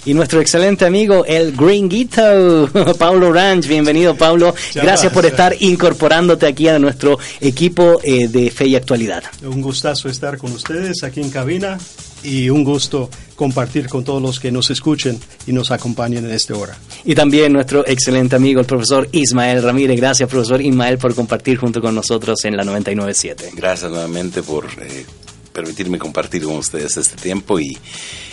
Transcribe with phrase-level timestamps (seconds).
[0.05, 2.67] Y nuestro excelente amigo, el Gringuito,
[2.97, 3.67] Paulo Ranch.
[3.67, 4.55] Bienvenido, Paulo.
[4.73, 9.23] Gracias por estar incorporándote aquí a nuestro equipo eh, de Fe y Actualidad.
[9.43, 11.77] Un gustazo estar con ustedes aquí en cabina
[12.23, 16.55] y un gusto compartir con todos los que nos escuchen y nos acompañen en esta
[16.55, 16.77] hora.
[17.05, 19.97] Y también nuestro excelente amigo, el profesor Ismael Ramírez.
[19.97, 23.51] Gracias, profesor Ismael, por compartir junto con nosotros en la 997.
[23.55, 25.05] Gracias nuevamente por eh,
[25.53, 27.77] permitirme compartir con ustedes este tiempo y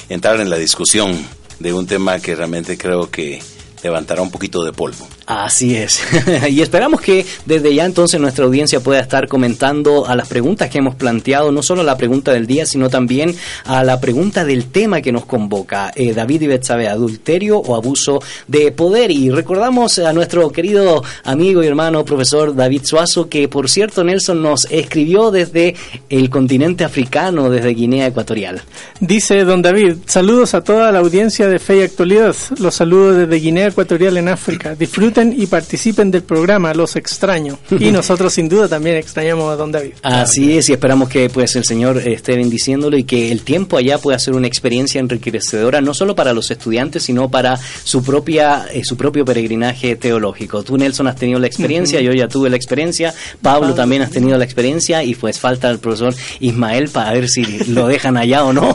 [0.09, 1.17] entrar en la discusión
[1.59, 3.41] de un tema que realmente creo que
[3.83, 5.07] levantará un poquito de polvo.
[5.27, 6.03] Así es.
[6.51, 10.79] y esperamos que desde ya entonces nuestra audiencia pueda estar comentando a las preguntas que
[10.79, 13.35] hemos planteado, no solo a la pregunta del día, sino también
[13.65, 15.93] a la pregunta del tema que nos convoca.
[15.95, 19.11] Eh, David y Betsabe, adulterio o abuso de poder.
[19.11, 24.43] Y recordamos a nuestro querido amigo y hermano profesor David Suazo, que por cierto Nelson
[24.43, 25.75] nos escribió desde
[26.11, 28.61] el continente africano, desde Guinea Ecuatorial.
[29.01, 32.35] Dice don David, saludos a toda la audiencia de Fe y Actualidad.
[32.59, 34.75] Los saludos desde Guinea Ecuatorial en África.
[34.75, 37.59] Disfruten y participen del programa, los extraño.
[37.79, 39.93] Y nosotros sin duda también extrañamos a don David.
[40.03, 43.99] Así es, y esperamos que pues el Señor esté bendiciéndolo y que el tiempo allá
[43.99, 48.85] pueda ser una experiencia enriquecedora, no solo para los estudiantes, sino para su propia eh,
[48.85, 50.63] su propio peregrinaje teológico.
[50.63, 54.37] Tú, Nelson, has tenido la experiencia, yo ya tuve la experiencia, Pablo, también has tenido
[54.39, 58.53] la experiencia, y pues falta el profesor Ismael para ver si lo dejan allá o
[58.53, 58.75] no,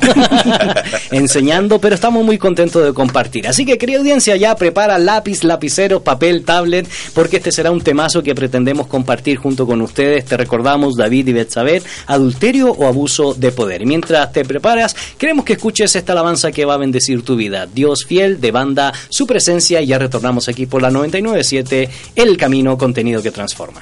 [1.12, 3.48] enseñando, pero estamos muy contentos de compartir.
[3.48, 8.23] Así que, querida audiencia, ya prepara lápiz, lapicero, papel, tablet, porque este será un temazo
[8.23, 10.25] que pretendemos compartir junto con ustedes.
[10.25, 13.85] Te recordamos, David y Betsabet, adulterio o abuso de poder.
[13.85, 17.67] Mientras te preparas, queremos que escuches esta alabanza que va a bendecir tu vida.
[17.67, 23.22] Dios fiel de banda, su presencia, ya retornamos aquí por la 997, El Camino, contenido
[23.22, 23.81] que transforma.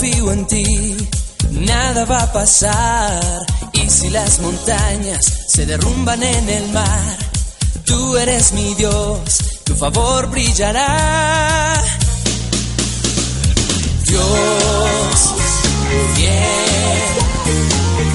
[0.00, 0.96] confío en ti,
[1.50, 3.20] nada va a pasar.
[3.74, 7.18] Y si las montañas se derrumban en el mar,
[7.84, 11.82] tú eres mi Dios, tu favor brillará.
[14.06, 15.34] Dios,
[16.14, 17.02] fiel,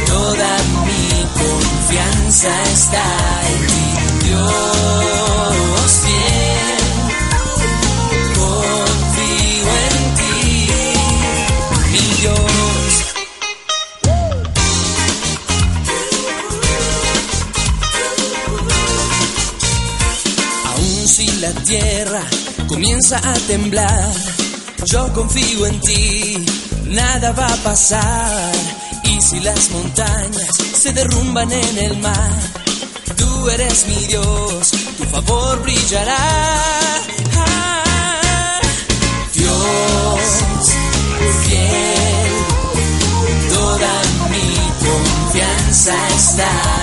[0.08, 0.58] toda
[0.88, 6.05] mi confianza está en ti, Dios
[20.72, 22.22] Aun si la tierra
[22.68, 24.12] comienza a temblar,
[24.86, 26.46] yo confío en ti,
[26.86, 28.52] nada va a pasar.
[29.04, 32.32] Y si las montañas se derrumban en el mar,
[33.18, 36.18] tú eres mi Dios, tu favor brillará.
[37.38, 38.62] Ah,
[39.34, 40.20] Dios
[41.44, 41.95] fiel,
[45.86, 46.75] confianza está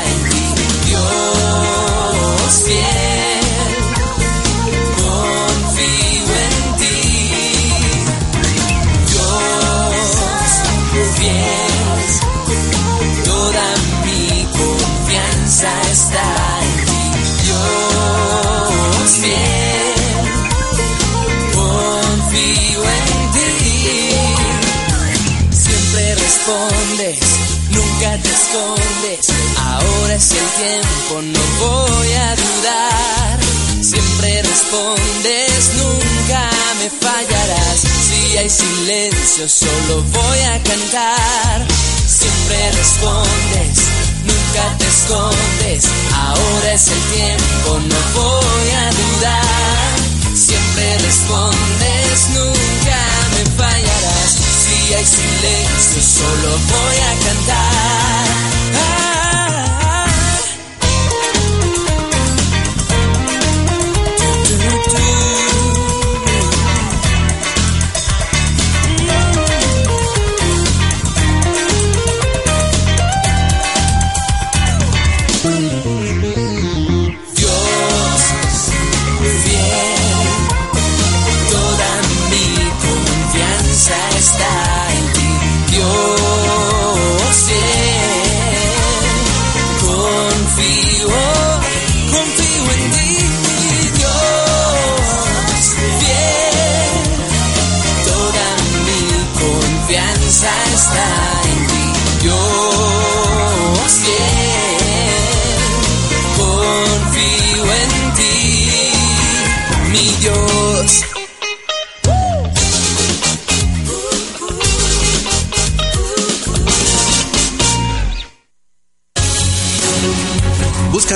[28.54, 33.40] Ahora es el tiempo, no voy a dudar.
[33.80, 37.80] Siempre respondes, nunca me fallarás.
[37.80, 41.66] Si hay silencio, solo voy a cantar.
[42.06, 43.78] Siempre respondes,
[44.22, 45.84] nunca te escondes.
[46.14, 50.36] Ahora es el tiempo, no voy a dudar.
[50.36, 52.98] Siempre respondes, nunca
[53.34, 54.41] me fallarás.
[54.72, 58.61] Si hay silencio, solo voy a cantar.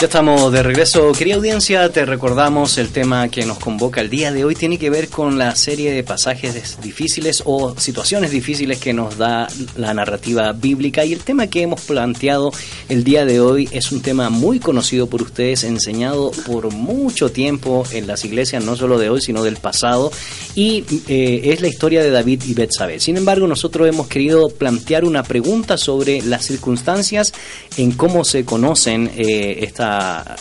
[0.00, 1.12] Ya estamos de regreso.
[1.12, 4.54] Querida audiencia, te recordamos el tema que nos convoca el día de hoy.
[4.54, 9.46] Tiene que ver con la serie de pasajes difíciles o situaciones difíciles que nos da
[9.76, 11.04] la narrativa bíblica.
[11.04, 12.50] Y el tema que hemos planteado
[12.88, 17.84] el día de hoy es un tema muy conocido por ustedes, enseñado por mucho tiempo
[17.92, 20.10] en las iglesias, no solo de hoy, sino del pasado.
[20.54, 23.00] Y eh, es la historia de David y Betsabé.
[23.00, 27.34] Sin embargo, nosotros hemos querido plantear una pregunta sobre las circunstancias
[27.76, 29.58] en cómo se conocen eh,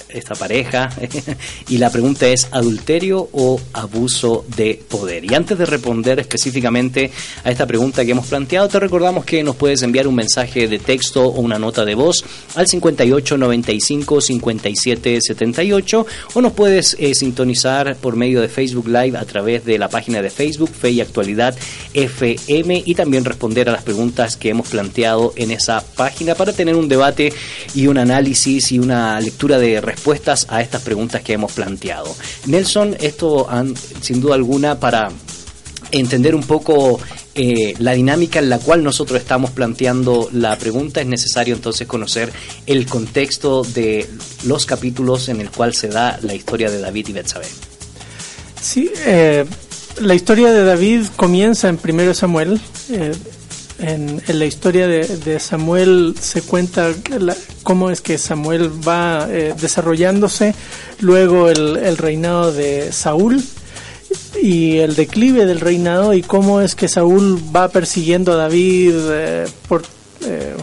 [0.09, 0.89] esta, pareja.
[1.69, 5.29] y la pregunta es, ¿adulterio o abuso de poder?
[5.29, 7.11] Y antes de responder específicamente
[7.43, 10.79] a esta pregunta que hemos planteado, te recordamos que nos puedes enviar un mensaje de
[10.79, 12.23] texto o una nota de voz
[12.55, 19.17] al 58 95 57 78 o nos puedes eh, sintonizar por medio de Facebook Live
[19.17, 21.55] a través de la página de Facebook Fe y Actualidad
[21.93, 26.75] FM y también responder a las preguntas que hemos planteado en esa página para tener
[26.75, 27.33] un debate
[27.73, 32.13] y un análisis y una lectura de respuestas a estas preguntas que hemos planteado.
[32.45, 33.47] Nelson, esto
[34.01, 35.09] sin duda alguna para
[35.91, 36.99] entender un poco
[37.35, 42.31] eh, la dinámica en la cual nosotros estamos planteando la pregunta, es necesario entonces conocer
[42.67, 44.09] el contexto de
[44.43, 47.47] los capítulos en el cual se da la historia de David y Betsabé.
[48.61, 49.45] Sí, eh,
[50.01, 52.59] la historia de David comienza en 1 Samuel.
[52.91, 53.13] eh,
[53.79, 59.27] en, en la historia de, de Samuel se cuenta la- cómo es que Samuel va
[59.29, 60.53] eh, desarrollándose,
[60.99, 63.41] luego el, el reinado de Saúl
[64.41, 69.45] y el declive del reinado y cómo es que Saúl va persiguiendo a David eh,
[69.67, 69.83] por
[70.25, 70.55] eh,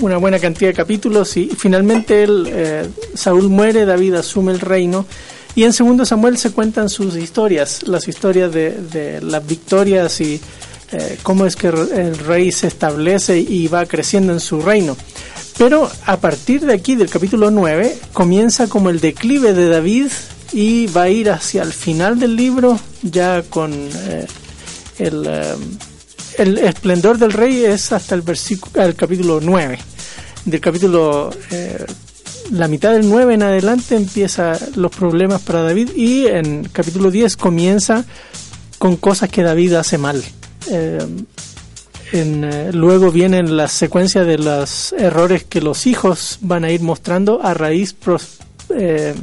[0.00, 5.06] una buena cantidad de capítulos y finalmente él, eh, Saúl muere, David asume el reino
[5.54, 10.40] y en segundo Samuel se cuentan sus historias, las historias de, de las victorias y
[10.92, 14.96] eh, cómo es que el rey se establece y va creciendo en su reino.
[15.58, 20.06] Pero a partir de aquí, del capítulo 9, comienza como el declive de David
[20.52, 24.26] y va a ir hacia el final del libro ya con eh,
[24.98, 25.54] el, eh,
[26.38, 29.78] el esplendor del rey es hasta el versículo, el capítulo 9.
[30.44, 31.84] Del capítulo, eh,
[32.50, 37.36] la mitad del 9 en adelante empieza los problemas para David y en capítulo 10
[37.36, 38.04] comienza
[38.78, 40.22] con cosas que David hace mal.
[40.70, 40.98] Eh,
[42.12, 47.40] en, luego vienen la secuencia de los errores que los hijos van a ir mostrando
[47.42, 47.94] a raíz
[48.70, 49.14] eh,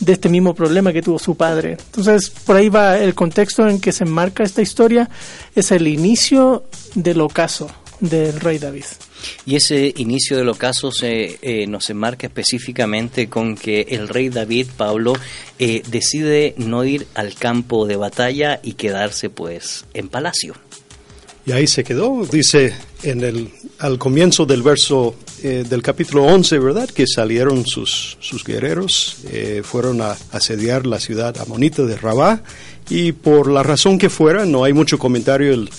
[0.00, 1.78] de este mismo problema que tuvo su padre.
[1.86, 5.08] Entonces, por ahí va el contexto en que se enmarca esta historia,
[5.54, 7.70] es el inicio del ocaso
[8.00, 8.84] del rey David.
[9.44, 14.68] Y ese inicio del ocaso se, eh, nos enmarca específicamente con que el rey David,
[14.76, 15.14] Pablo,
[15.58, 20.54] eh, decide no ir al campo de batalla y quedarse pues en palacio.
[21.48, 26.58] Y ahí se quedó, dice en el, al comienzo del verso eh, del capítulo 11,
[26.58, 26.90] ¿verdad?
[26.90, 32.42] Que salieron sus, sus guerreros, eh, fueron a asediar la ciudad amonita de Rabá
[32.90, 35.70] y por la razón que fuera, no hay mucho comentario, el,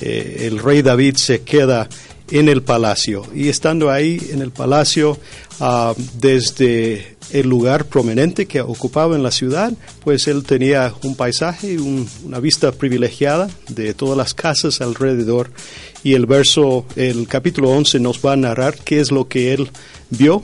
[0.00, 1.86] eh, el rey David se queda
[2.30, 5.18] en el palacio y estando ahí en el palacio
[5.60, 9.72] uh, desde el lugar prominente que ocupaba en la ciudad,
[10.04, 15.50] pues él tenía un paisaje, un, una vista privilegiada de todas las casas alrededor.
[16.02, 19.70] Y el verso, el capítulo 11 nos va a narrar qué es lo que él
[20.10, 20.42] vio,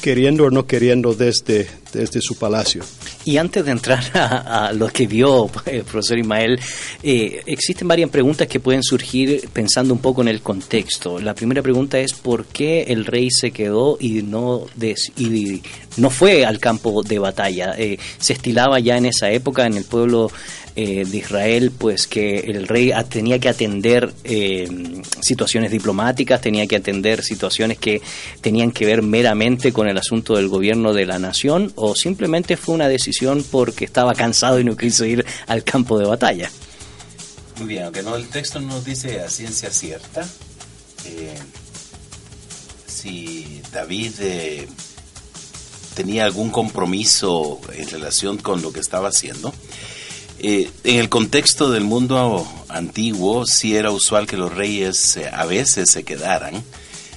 [0.00, 2.82] queriendo o no queriendo desde, desde su palacio.
[3.28, 6.58] Y antes de entrar a, lo que vio el eh, profesor Ismael,
[7.02, 11.20] eh, existen varias preguntas que pueden surgir pensando un poco en el contexto.
[11.20, 14.64] La primera pregunta es por qué el rey se quedó y no,
[15.18, 15.60] y
[15.98, 17.74] no fue al campo de batalla.
[17.76, 20.30] Eh, se estilaba ya en esa época en el pueblo
[20.80, 24.68] eh, de Israel, pues que el rey tenía que atender eh,
[25.20, 28.00] situaciones diplomáticas, tenía que atender situaciones que
[28.42, 32.76] tenían que ver meramente con el asunto del gobierno de la nación, o simplemente fue
[32.76, 36.48] una decisión porque estaba cansado y no quiso ir al campo de batalla.
[37.58, 40.28] Muy bien, aunque no el texto nos dice a ciencia cierta
[41.06, 41.38] eh,
[42.86, 44.12] si David
[45.96, 49.52] tenía algún compromiso en relación con lo que estaba haciendo.
[50.40, 55.44] Eh, en el contexto del mundo antiguo, sí era usual que los reyes eh, a
[55.46, 56.62] veces se quedaran,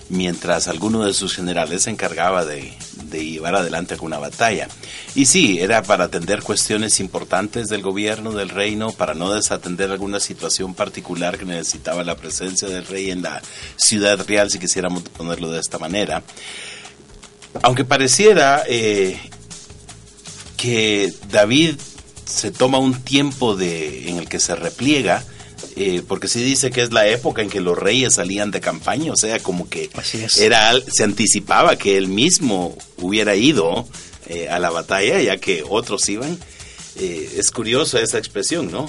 [0.09, 2.73] mientras alguno de sus generales se encargaba de,
[3.11, 4.67] llevar adelante alguna batalla.
[5.13, 10.19] Y sí, era para atender cuestiones importantes del gobierno, del reino, para no desatender alguna
[10.19, 13.39] situación particular que necesitaba la presencia del rey en la
[13.75, 16.23] ciudad real, si quisiéramos ponerlo de esta manera.
[17.61, 19.19] Aunque pareciera eh,
[20.57, 21.75] que David
[22.31, 25.23] se toma un tiempo de, en el que se repliega,
[25.75, 29.11] eh, porque sí dice que es la época en que los reyes salían de campaña,
[29.11, 29.89] o sea, como que
[30.39, 33.87] era se anticipaba que él mismo hubiera ido
[34.27, 36.37] eh, a la batalla, ya que otros iban.
[36.97, 38.87] Eh, es curioso esa expresión, ¿no?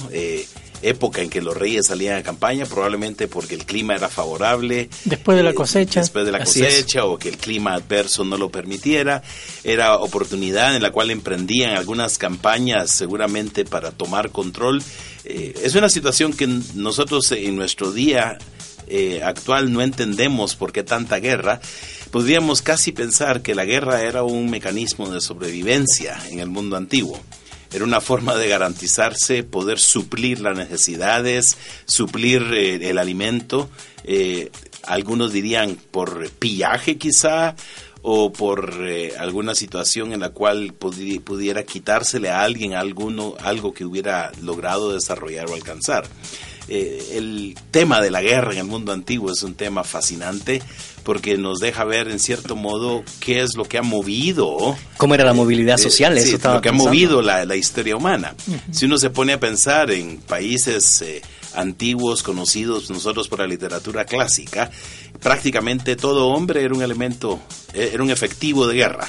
[0.83, 4.89] Época en que los reyes salían a campaña, probablemente porque el clima era favorable.
[5.05, 6.01] Después de la cosecha.
[6.01, 9.23] Después de la cosecha o que el clima adverso no lo permitiera.
[9.65, 14.83] Era oportunidad en la cual emprendían algunas campañas seguramente para tomar control.
[15.25, 18.39] Eh, es una situación que nosotros en nuestro día
[18.89, 21.61] eh, actual no entendemos por qué tanta guerra.
[22.11, 27.19] Podríamos casi pensar que la guerra era un mecanismo de sobrevivencia en el mundo antiguo
[27.73, 33.71] era una forma de garantizarse, poder suplir las necesidades, suplir eh, el alimento.
[34.05, 34.50] Eh,
[34.85, 37.55] algunos dirían por pillaje quizá
[38.02, 43.85] o por eh, alguna situación en la cual pudiera quitársele a alguien alguno, algo que
[43.85, 46.05] hubiera logrado desarrollar o alcanzar.
[46.69, 50.62] El tema de la guerra en el mundo antiguo es un tema fascinante
[51.02, 54.76] porque nos deja ver en cierto modo qué es lo que ha movido.
[54.97, 56.16] ¿Cómo era la movilidad eh, social?
[56.16, 58.35] eso lo que ha movido la, historia humana.
[58.71, 61.23] Si uno se pone a pensar en países eh,
[61.54, 64.71] antiguos conocidos nosotros por la literatura clásica,
[65.21, 67.40] prácticamente todo hombre era un elemento,
[67.75, 69.09] eh, era un efectivo de guerra.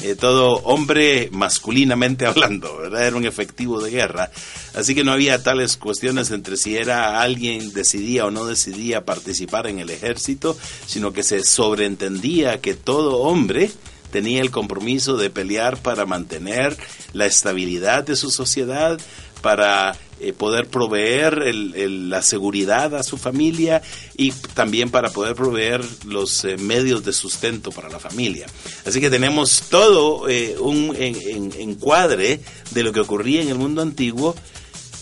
[0.00, 3.06] Eh, todo hombre masculinamente hablando, ¿verdad?
[3.06, 4.30] Era un efectivo de guerra.
[4.74, 9.66] Así que no había tales cuestiones entre si era alguien decidía o no decidía participar
[9.66, 10.56] en el ejército,
[10.86, 13.70] sino que se sobreentendía que todo hombre
[14.10, 16.76] tenía el compromiso de pelear para mantener
[17.12, 19.00] la estabilidad de su sociedad,
[19.42, 23.82] para eh, poder proveer la seguridad a su familia
[24.16, 28.46] y también para poder proveer los eh, medios de sustento para la familia.
[28.86, 32.40] Así que tenemos todo eh, un encuadre
[32.70, 34.34] de lo que ocurría en el mundo antiguo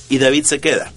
[0.08, 0.92] y David se queda.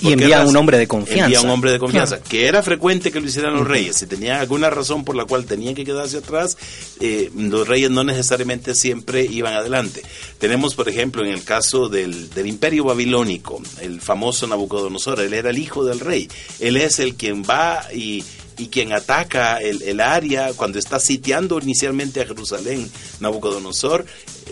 [0.00, 1.24] Y envía un hombre de confianza.
[1.24, 3.96] Envía un hombre de confianza, que era frecuente que lo hicieran los reyes.
[3.96, 6.56] Si tenían alguna razón por la cual tenían que quedarse atrás,
[7.00, 10.02] eh, los reyes no necesariamente siempre iban adelante.
[10.38, 15.50] Tenemos, por ejemplo, en el caso del, del imperio babilónico, el famoso Nabucodonosor, él era
[15.50, 16.28] el hijo del rey.
[16.60, 18.24] Él es el quien va y
[18.58, 24.06] y quien ataca el, el, área cuando está sitiando inicialmente a Jerusalén, Nabucodonosor,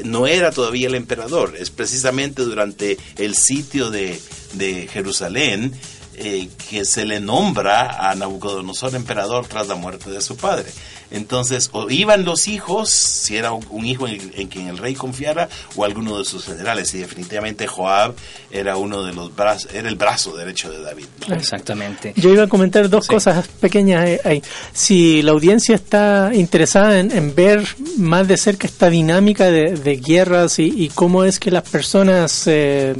[0.05, 4.21] no era todavía el emperador, es precisamente durante el sitio de,
[4.55, 5.73] de Jerusalén
[6.17, 10.67] eh, que se le nombra a Nabucodonosor emperador tras la muerte de su padre.
[11.11, 15.85] Entonces, o iban los hijos, si era un, hijo en, quien el rey confiara, o
[15.85, 16.95] alguno de sus generales.
[16.95, 18.15] Y definitivamente Joab
[18.53, 21.07] era uno de los brazos, era el brazo derecho de David.
[21.31, 22.13] Exactamente.
[22.17, 24.41] Yo iba a comentar dos cosas pequeñas ahí.
[24.73, 30.91] Si la audiencia está interesada en, ver más de cerca esta dinámica de, guerras y,
[30.95, 32.95] cómo es que las personas eh,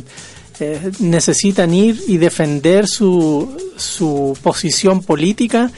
[0.61, 5.71] eh, necesitan ir y defender su, su posición política,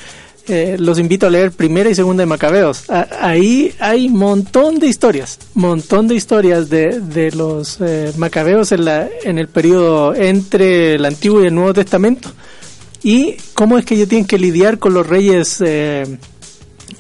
[0.49, 2.85] eh, los invito a leer primera y segunda de Macabeos.
[2.89, 9.09] ahí hay montón de historias, montón de historias de, de los eh, Macabeos en, la,
[9.25, 12.31] en el periodo entre el Antiguo y el Nuevo Testamento
[13.03, 16.17] y cómo es que ellos tienen que lidiar con los reyes eh,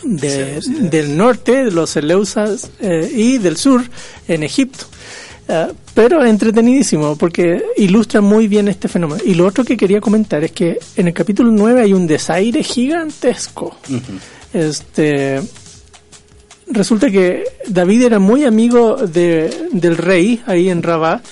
[0.02, 3.85] del norte, los Seleusas y del sur
[4.26, 4.87] en Egipto.
[5.48, 9.22] Ah, pero entretenidísimo porque ilustra muy bien este fenómeno.
[9.24, 12.62] Y lo otro que quería comentar es que en el capítulo 9 hay un desaire
[12.62, 13.76] gigantesco.
[14.52, 15.40] Este
[16.68, 21.22] resulta que David era muy amigo de, del rey ahí en Rabá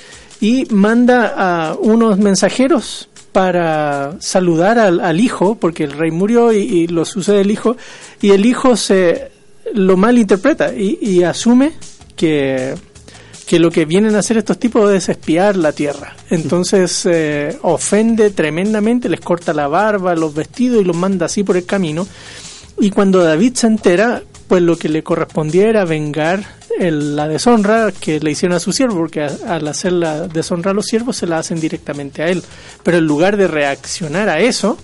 [0.40, 7.04] y manda a unos mensajeros para saludar al, hijo, porque el rey murió y, lo
[7.04, 7.76] sucede el hijo,
[8.22, 9.32] y el hijo se
[9.72, 11.72] lo malinterpreta y, y asume
[12.14, 12.74] que
[13.46, 16.16] que lo que vienen a hacer estos tipos es espiar la tierra.
[16.30, 21.56] Entonces eh, ofende tremendamente, les corta la barba, los vestidos y los manda así por
[21.56, 22.06] el camino.
[22.80, 26.44] Y cuando David se entera, pues lo que le correspondía era vengar
[26.78, 30.86] la deshonra que le hicieron a su siervo, porque al hacer la deshonra a los
[30.86, 32.42] siervos se la hacen directamente a él.
[32.82, 34.76] Pero en lugar de reaccionar a eso,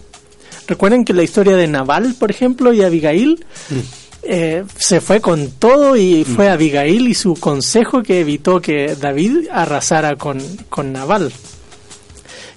[0.67, 4.00] recuerden que la historia de Naval, por ejemplo, y Abigail, mm.
[4.23, 6.53] Eh, se fue con todo y fue mm.
[6.53, 11.33] Abigail y su consejo que evitó que David arrasara con, con Naval.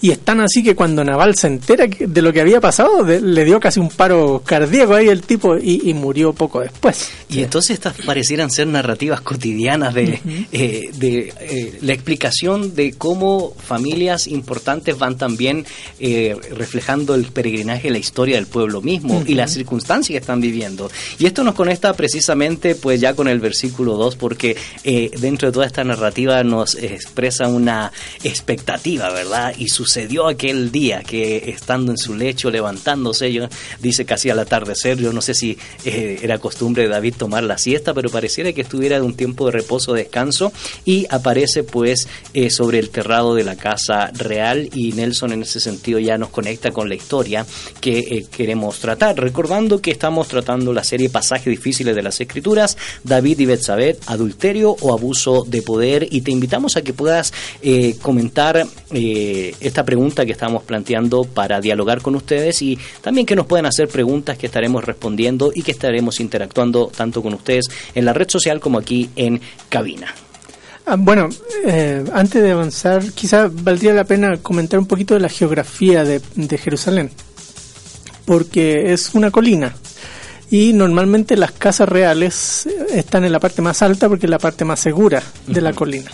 [0.03, 3.45] Y es tan así que cuando Naval se entera de lo que había pasado, le
[3.45, 7.09] dio casi un paro cardíaco ahí el tipo y, murió poco después.
[7.29, 10.19] Y entonces estas parecieran ser narrativas cotidianas de,
[10.51, 15.65] eh, de eh, la explicación de cómo familias importantes van también
[16.01, 20.91] eh, reflejando el peregrinaje, la historia del pueblo mismo y las circunstancias que están viviendo.
[21.17, 25.65] Y esto nos conecta precisamente pues ya con el versículo 2 porque dentro de toda
[25.65, 29.53] esta narrativa nos expresa una expectativa, ¿verdad?
[29.57, 33.47] Y sus sucedió aquel día que estando en su lecho, levantándose, yo,
[33.79, 37.59] dice casi al atardecer, yo no sé si eh, era costumbre de David tomar la
[37.59, 40.51] siesta, pero pareciera que estuviera en un tiempo de reposo, descanso,
[40.83, 45.59] y aparece pues eh, sobre el terrado de la casa real y Nelson en ese
[45.59, 47.45] sentido ya nos conecta con la historia
[47.79, 52.77] que eh, queremos tratar, recordando que estamos tratando la serie Pasajes difíciles de las Escrituras,
[53.03, 57.31] David y Betsabé, adulterio o abuso de poder, y te invitamos a que puedas
[58.01, 63.65] comentar esta pregunta que estamos planteando para dialogar con ustedes y también que nos puedan
[63.65, 67.65] hacer preguntas que estaremos respondiendo y que estaremos interactuando tanto con ustedes
[67.95, 70.13] en la red social como aquí en cabina.
[70.85, 71.29] Ah, bueno,
[71.65, 76.21] eh, antes de avanzar, quizá valdría la pena comentar un poquito de la geografía de,
[76.35, 77.09] de Jerusalén,
[78.25, 79.75] porque es una colina
[80.53, 84.63] y normalmente las casas reales están en la parte más alta porque es la parte
[84.63, 86.11] más segura de la colina.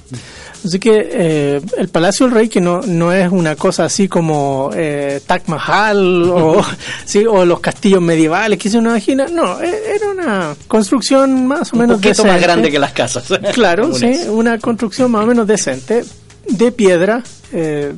[0.66, 4.72] Así que eh, el Palacio del Rey, que no, no es una cosa así como
[4.76, 6.62] eh, Taj Mahal o,
[7.06, 7.26] ¿sí?
[7.26, 11.78] o los castillos medievales que se uno imagina, no, e, era una construcción más o
[11.78, 13.28] menos Un poquito más grande que las casas.
[13.54, 16.04] Claro, sí, una construcción más o menos decente,
[16.48, 17.94] de piedra, eh,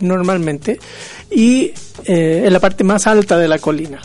[0.00, 0.78] normalmente,
[1.30, 1.72] y
[2.04, 4.00] eh, en la parte más alta de la colina.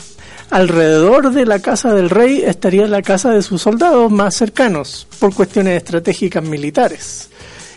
[0.50, 5.34] Alrededor de la casa del rey estaría la casa de sus soldados más cercanos, por
[5.34, 7.30] cuestiones estratégicas militares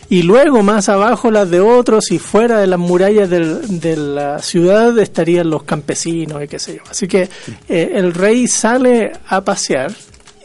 [0.08, 4.96] y luego más abajo las de otros y fuera de las murallas de la ciudad
[4.98, 6.82] estarían los campesinos y qué sé yo.
[6.88, 7.28] Así que
[7.68, 9.92] eh, el rey sale a pasear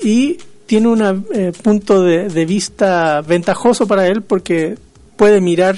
[0.01, 4.77] y tiene un eh, punto de, vista ventajoso para él porque
[5.15, 5.75] puede mirar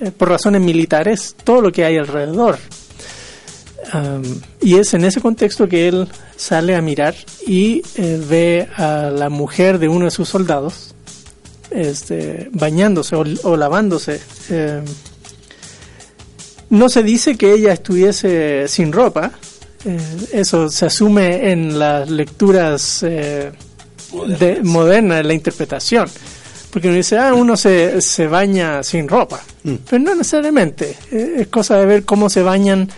[0.00, 2.58] eh, por razones militares todo lo que hay alrededor.
[4.60, 7.14] y es en ese contexto que él sale a mirar
[7.46, 10.94] y ve a la mujer de uno de sus soldados
[11.70, 14.20] este, bañándose o, lavándose.
[14.50, 14.82] Eh,
[16.70, 19.32] no se dice que ella estuviese sin ropa.
[19.84, 19.98] Eh,
[20.32, 23.52] eso se asume en las lecturas eh,
[24.38, 26.08] de, modernas, la interpretación.
[26.70, 29.42] Porque uno dice, ah, uno se, se baña sin ropa.
[29.64, 29.74] Mm.
[29.88, 30.96] Pero no necesariamente.
[31.10, 32.88] Eh, es cosa de ver cómo se bañan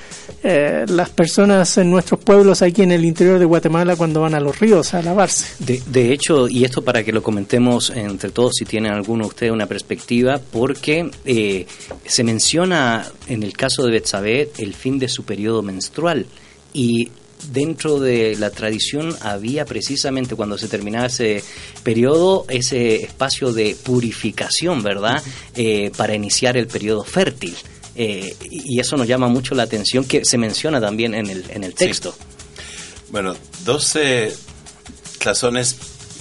[0.42, 4.40] eh, las personas en nuestros pueblos aquí en el interior de Guatemala cuando van a
[4.40, 5.46] los ríos a lavarse.
[5.58, 9.28] De, de hecho, y esto para que lo comentemos entre todos, si tienen alguno de
[9.28, 11.66] ustedes una perspectiva, porque eh,
[12.06, 16.26] se menciona en el caso de Betsabé el fin de su periodo menstrual
[16.72, 17.10] y
[17.52, 21.42] dentro de la tradición había precisamente cuando se terminaba ese
[21.82, 25.22] periodo ese espacio de purificación, ¿verdad?
[25.54, 27.56] Eh, para iniciar el periodo fértil.
[27.96, 31.64] Eh, y eso nos llama mucho la atención que se menciona también en el, en
[31.64, 32.14] el texto.
[33.10, 34.32] Bueno, dos eh,
[35.20, 35.76] razones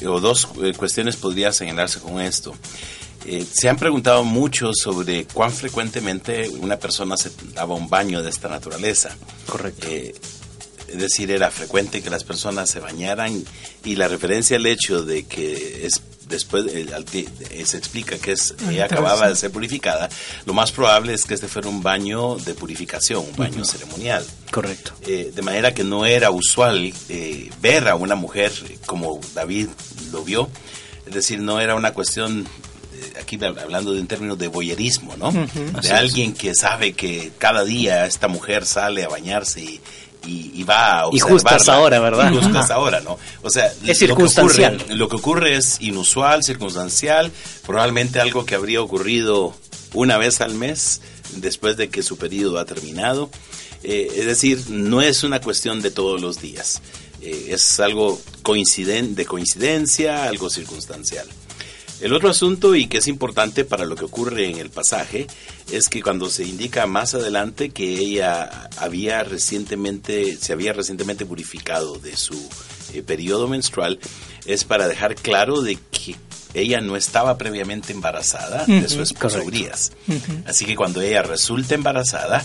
[0.05, 2.53] o dos eh, cuestiones podría señalarse con esto.
[3.25, 8.29] Eh, se han preguntado mucho sobre cuán frecuentemente una persona se daba un baño de
[8.29, 9.15] esta naturaleza.
[9.45, 9.87] Correcto.
[9.89, 10.15] Eh,
[10.91, 13.43] es decir, era frecuente que las personas se bañaran
[13.83, 16.85] y la referencia al hecho de que es después eh,
[17.49, 20.09] eh, se explica que es ella acababa de ser purificada,
[20.45, 24.23] lo más probable es que este fuera un baño de purificación, un baño ceremonial.
[24.51, 24.91] Correcto.
[25.07, 28.51] Eh, de manera que no era usual eh, ver a una mujer
[28.85, 29.69] como David
[30.11, 30.49] lo vio,
[31.07, 32.45] es decir, no era una cuestión,
[32.93, 35.29] eh, aquí hab- hablando de un término de boyerismo, ¿no?
[35.29, 35.91] Así De es.
[35.91, 39.81] alguien que sabe que cada día esta mujer sale a bañarse y,
[40.29, 41.79] y, y va a Y justo observarla.
[41.81, 42.31] hora, ¿verdad?
[42.31, 42.65] Y justo Ajá.
[42.65, 43.17] esa hora, ¿no?
[43.41, 44.77] O sea, Es lo que circunstancial.
[44.79, 47.31] ocurre- lo que ocurre es inusual, circunstancial,
[47.65, 49.53] probablemente algo que habría ocurrido
[49.93, 51.01] una vez al mes
[51.37, 53.29] después de que su periodo ha terminado.
[53.83, 56.81] Eh, es decir, no es una cuestión de todos los días.
[57.21, 61.27] Eh, es algo coinciden de coincidencia, algo circunstancial.
[62.01, 65.27] El otro asunto y que es importante para lo que ocurre en el pasaje
[65.71, 71.99] es que cuando se indica más adelante que ella había recientemente se había recientemente purificado
[71.99, 72.39] de su
[72.93, 73.99] eh, periodo menstrual
[74.45, 76.15] es para dejar claro de que
[76.53, 79.43] ella no estaba previamente embarazada de su esposo.
[79.43, 79.91] Urias.
[80.45, 82.43] Así que cuando ella resulta embarazada,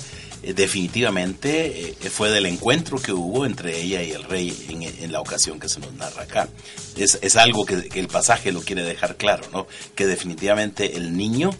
[0.53, 5.59] definitivamente eh, fue del encuentro que hubo entre ella y el rey en, la ocasión
[5.59, 6.49] que se nos narra acá.
[6.97, 9.67] Es, es algo que, que el pasaje lo quiere dejar claro, ¿no?
[9.95, 11.51] Que definitivamente el niño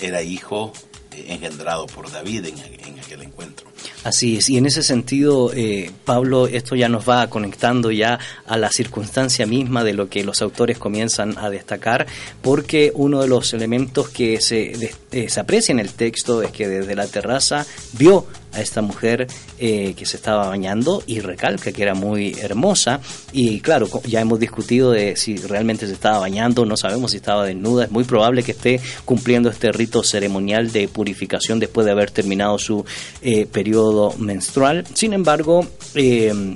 [0.00, 0.83] era hijo eh,
[1.28, 2.54] engendrado por David en,
[2.86, 3.66] en aquel encuentro.
[4.02, 8.56] Así es, y en ese sentido, eh, Pablo, esto ya nos va conectando ya a
[8.58, 12.06] la circunstancia misma de lo que los autores comienzan a destacar,
[12.42, 16.50] porque uno de los elementos que se, de- eh, se aprecia en el texto es
[16.50, 19.26] que desde la terraza vio a esta mujer
[19.58, 23.00] eh, que se estaba bañando y recalca que era muy hermosa.
[23.32, 27.44] Y claro, ya hemos discutido de si realmente se estaba bañando, no sabemos si estaba
[27.44, 32.10] desnuda, es muy probable que esté cumpliendo este rito ceremonial de purificación después de haber
[32.10, 32.84] terminado su
[33.22, 34.84] eh, periodo menstrual.
[34.94, 36.54] Sin embargo, eh,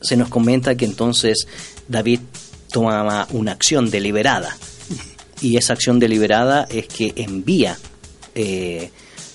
[0.00, 1.46] se nos comenta que entonces
[1.88, 2.20] David
[2.70, 4.56] toma una acción deliberada.
[5.40, 7.78] Y esa acción deliberada es que envía
[8.34, 8.90] eh,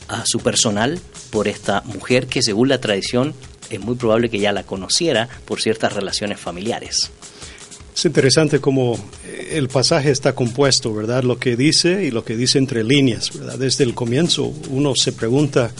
[0.07, 0.99] a su personal
[1.33, 3.33] por esta mujer que según la tradición
[3.71, 7.09] es muy probable que ya la conociera por ciertas relaciones familiares.
[7.95, 11.23] Es interesante cómo eh, el pasaje está compuesto, ¿verdad?
[11.23, 13.57] Lo que dice y lo que dice entre líneas, ¿verdad?
[13.57, 15.71] Desde el comienzo uno se pregunta,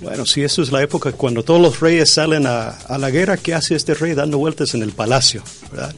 [0.00, 3.36] bueno, si eso es la época cuando todos los reyes salen a, a la guerra,
[3.36, 5.92] ¿qué hace este rey dando vueltas en el palacio, ¿verdad?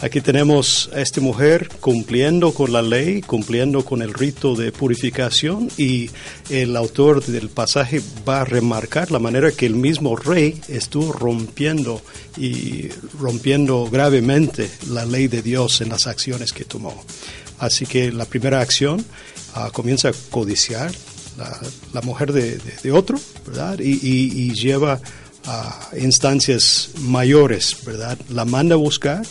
[0.00, 5.70] Aquí tenemos a esta mujer cumpliendo con la ley, cumpliendo con el rito de purificación
[5.78, 6.10] y
[6.50, 12.02] el autor del pasaje va a remarcar la manera que el mismo rey estuvo rompiendo
[12.36, 17.02] y rompiendo gravemente la ley de Dios en las acciones que tomó.
[17.58, 19.02] Así que la primera acción
[19.54, 20.92] ah, comienza a codiciar
[21.94, 23.78] la, mujer de, de- otro, ¿verdad?
[23.80, 25.00] Y- y lleva
[25.46, 28.18] a instancias mayores, ¿verdad?
[28.28, 29.22] La manda a buscar.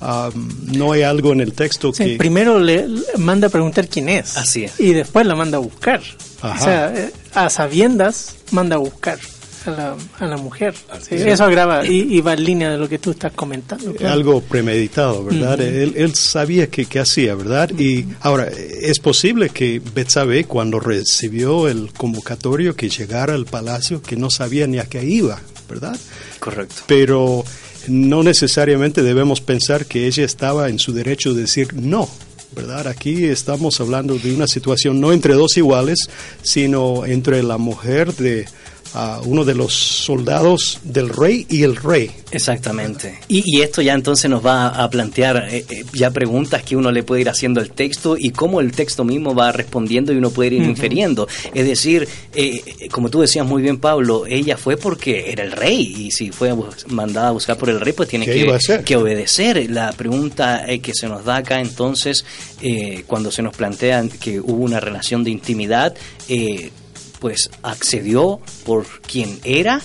[0.00, 2.16] Am, no hay algo en el texto Sí, que...
[2.16, 4.36] primero le, le manda a preguntar quién es.
[4.36, 4.78] Así es.
[4.78, 6.00] Y después la manda a buscar.
[6.42, 6.60] Ajá.
[6.60, 9.18] O sea, eh, a sabiendas manda a buscar
[9.66, 10.74] a la, a la mujer.
[11.00, 13.92] Sí, eso agrava y, y va en línea de lo que tú estás comentando.
[13.94, 14.14] claro.
[14.14, 15.60] algo premeditado, ¿verdad?
[15.60, 17.70] él, él sabía que, que hacía, ¿verdad?
[17.76, 24.16] Y ahora, es posible que Betsabe, cuando recibió el convocatorio que llegara al palacio, que
[24.16, 25.96] no sabía ni a qué iba, ¿verdad?
[26.38, 26.82] Correcto.
[26.86, 27.44] Pero
[27.88, 32.08] no necesariamente debemos pensar que ella estaba en su derecho de decir no,
[32.54, 32.86] ¿verdad?
[32.88, 36.08] Aquí estamos hablando de una situación no entre dos iguales,
[36.42, 38.46] sino entre la mujer de
[38.94, 42.10] a uno de los soldados del rey y el rey.
[42.30, 43.18] Exactamente.
[43.28, 46.90] Y, y esto ya entonces nos va a plantear eh, eh, ya preguntas que uno
[46.90, 50.30] le puede ir haciendo al texto y cómo el texto mismo va respondiendo y uno
[50.30, 51.28] puede ir inferiendo.
[51.54, 55.94] Es decir, eh, como tú decías muy bien, Pablo, ella fue porque era el rey
[55.98, 56.54] y si fue
[56.88, 59.70] mandada a buscar por el rey, pues tiene que, que, obedecer.
[59.70, 62.24] La pregunta que se nos da acá entonces,
[63.06, 65.94] cuando se nos plantea que hubo una relación de intimidad,
[67.18, 69.80] pues accedió por quien era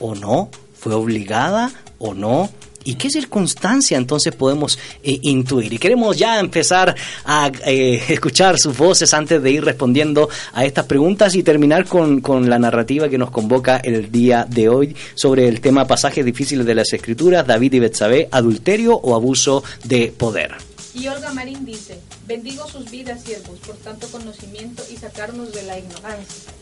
[0.00, 2.50] o no, fue obligada o no.
[2.84, 5.72] ¿Y qué circunstancia entonces podemos eh, intuir?
[5.72, 10.84] Y queremos ya empezar a eh, escuchar sus voces antes de ir respondiendo a estas
[10.84, 15.48] preguntas y terminar con, con, la narrativa que nos convoca el día de hoy sobre
[15.48, 20.54] el tema pasajes difíciles de las Escrituras, David y Betsabé, adulterio o abuso de poder.
[20.96, 25.78] Y Olga Marín dice, bendigo sus vidas, siervos, por tanto conocimiento y sacarnos de la
[25.78, 26.52] ignorancia.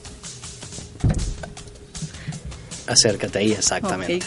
[2.88, 4.26] Acércate ahí, exactamente.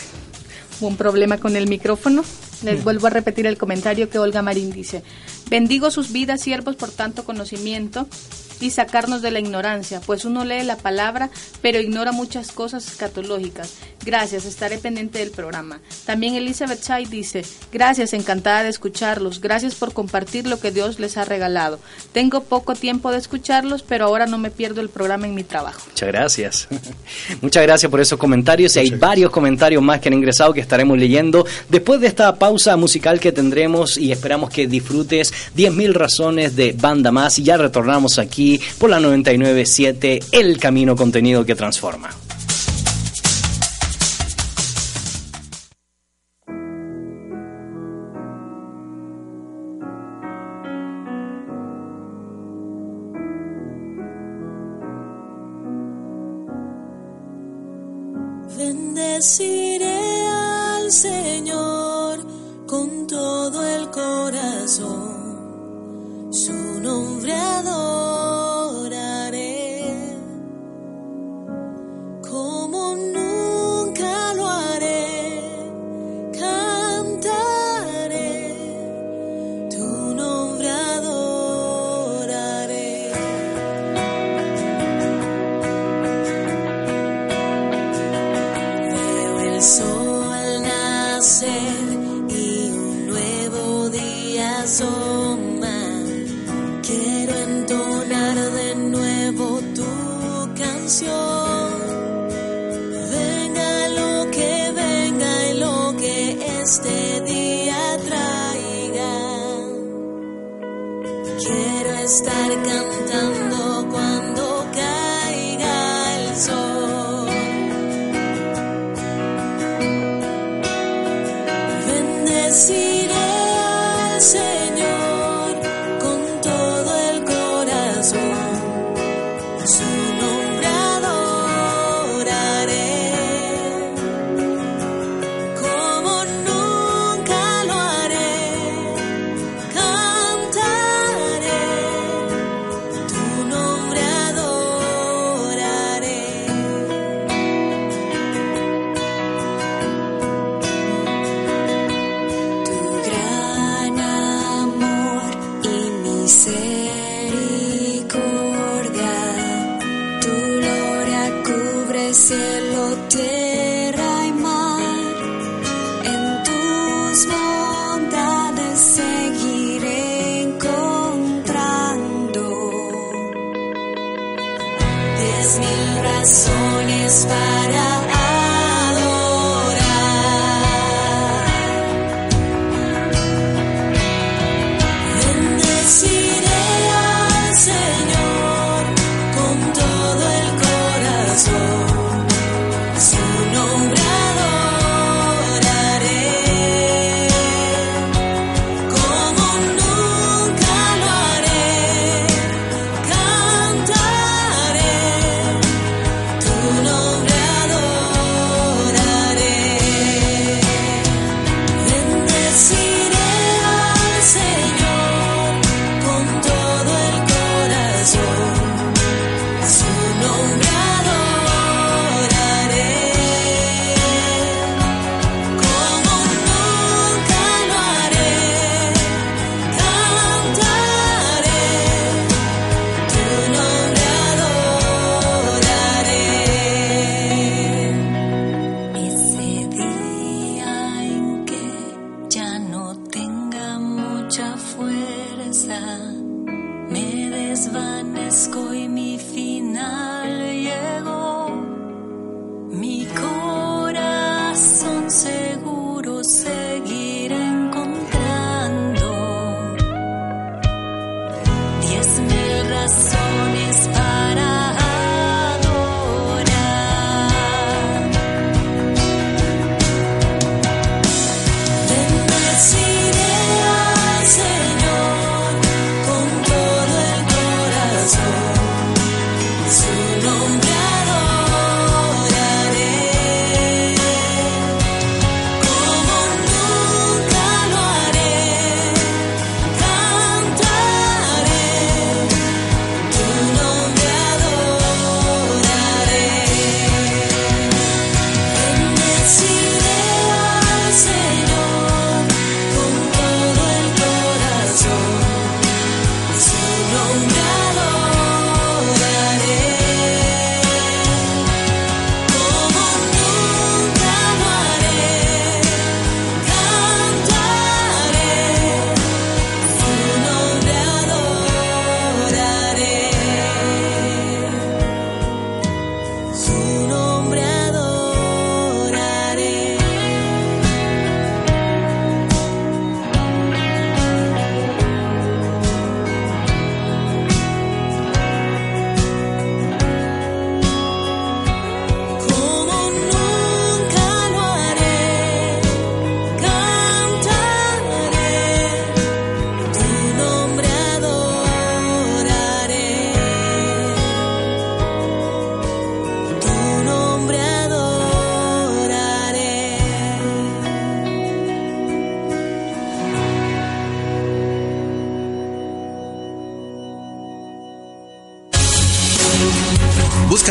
[0.80, 2.24] Un problema con el micrófono.
[2.64, 5.04] Les vuelvo a repetir el comentario que Olga Marín dice.
[5.50, 8.08] Bendigo sus vidas, siervos, por tanto conocimiento
[8.60, 11.30] y sacarnos de la ignorancia, pues uno lee la palabra
[11.62, 13.74] pero ignora muchas cosas escatológicas.
[14.08, 15.82] Gracias, estaré pendiente del programa.
[16.06, 17.44] También Elizabeth Chai dice,
[17.74, 21.78] gracias, encantada de escucharlos, gracias por compartir lo que Dios les ha regalado.
[22.14, 25.82] Tengo poco tiempo de escucharlos, pero ahora no me pierdo el programa en mi trabajo.
[25.90, 26.68] Muchas gracias.
[27.42, 30.98] Muchas gracias por esos comentarios y hay varios comentarios más que han ingresado que estaremos
[30.98, 36.72] leyendo después de esta pausa musical que tendremos y esperamos que disfrutes 10.000 razones de
[36.72, 42.10] banda más y ya retornamos aquí por la 997 El Camino Contenido que Transforma.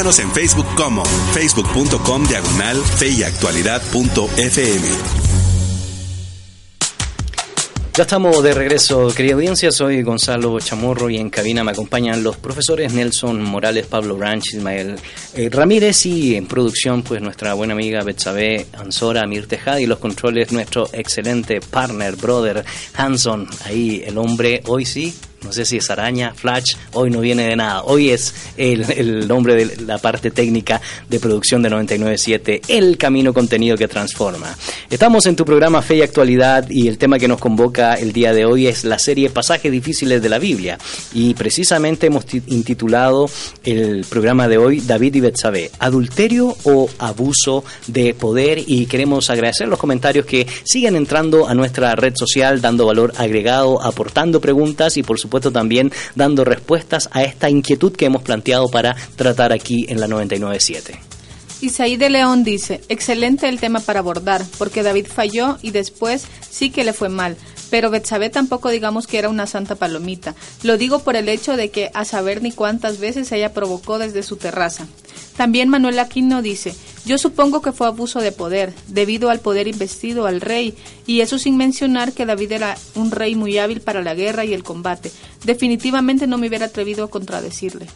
[0.07, 4.87] En Facebook como facebook.com diagonal feyactualidad.fm.
[7.93, 9.73] Ya estamos de regreso, querida audiencia.
[9.73, 14.95] Soy Gonzalo Chamorro y en cabina me acompañan los profesores Nelson Morales, Pablo Branch, Ismael
[15.35, 19.99] eh, Ramírez y en producción, pues nuestra buena amiga Betsabe Ansora, Mir Tejada y los
[19.99, 22.65] controles, nuestro excelente partner, brother
[22.95, 23.49] Hanson.
[23.65, 27.55] Ahí el hombre, hoy sí, no sé si es araña, flash, hoy no viene de
[27.57, 27.83] nada.
[27.85, 33.77] Hoy es el, nombre de la parte técnica de producción de 997, el camino contenido
[33.77, 34.57] que transforma.
[34.91, 38.33] Estamos en tu programa Fe y Actualidad y el tema que nos convoca el día
[38.33, 40.79] de hoy es la serie Pasajes difíciles de la Biblia.
[41.13, 43.29] Y precisamente hemos ti- intitulado
[43.63, 49.69] el programa de hoy David y Betsabé, adulterio o abuso de poder y queremos agradecer
[49.69, 55.03] los comentarios que siguen entrando a nuestra red social dando valor agregado, aportando preguntas y
[55.03, 60.01] por supuesto también dando respuestas a esta inquietud que hemos planteado para tratar aquí en
[60.01, 60.99] la 997.
[61.63, 66.71] Isaí de León dice, excelente el tema para abordar, porque David falló y después sí
[66.71, 67.37] que le fue mal.
[67.71, 70.35] Pero Betsabé tampoco digamos que era una santa palomita.
[70.63, 74.23] Lo digo por el hecho de que a saber ni cuántas veces ella provocó desde
[74.23, 74.87] su terraza.
[75.37, 80.27] También Manuel Aquino dice, yo supongo que fue abuso de poder, debido al poder investido
[80.27, 80.75] al rey,
[81.07, 84.55] y eso sin mencionar que David era un rey muy hábil para la guerra y
[84.55, 85.13] el combate.
[85.45, 87.87] Definitivamente no me hubiera atrevido a contradecirle.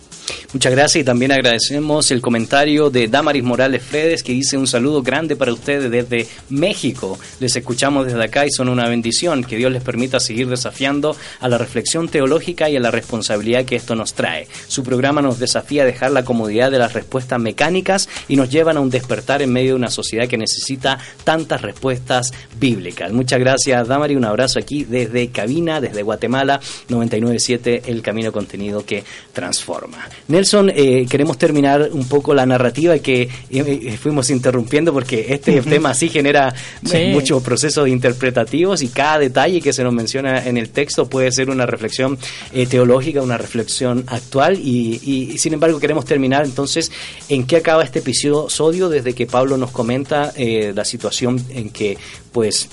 [0.52, 5.00] Muchas gracias y también agradecemos el comentario de Damaris Morales Fredes que dice un saludo
[5.00, 7.20] grande para ustedes desde México.
[7.38, 9.44] Les escuchamos desde acá y son una bendición.
[9.44, 13.76] Que Dios les permita seguir desafiando a la reflexión teológica y a la responsabilidad que
[13.76, 14.48] esto nos trae.
[14.66, 18.76] Su programa nos desafía a dejar la comodidad de las respuestas mecánicas y nos llevan
[18.76, 23.12] a un despertar en medio de una sociedad que necesita tantas respuestas bíblicas.
[23.12, 29.04] Muchas gracias Damaris, un abrazo aquí desde Cabina, desde Guatemala, 997, el camino contenido que
[29.32, 30.08] transforma.
[30.28, 35.60] Nelson, eh, queremos terminar un poco la narrativa que eh, eh, fuimos interrumpiendo porque este
[35.62, 37.08] tema sí genera Sí.
[37.12, 41.50] muchos procesos interpretativos y cada detalle que se nos menciona en el texto puede ser
[41.50, 42.18] una reflexión
[42.52, 46.90] eh, teológica, una reflexión actual y, y, sin embargo queremos terminar entonces
[47.28, 51.96] en qué acaba este episodio desde que Pablo nos comenta eh, la situación en que
[52.32, 52.68] pues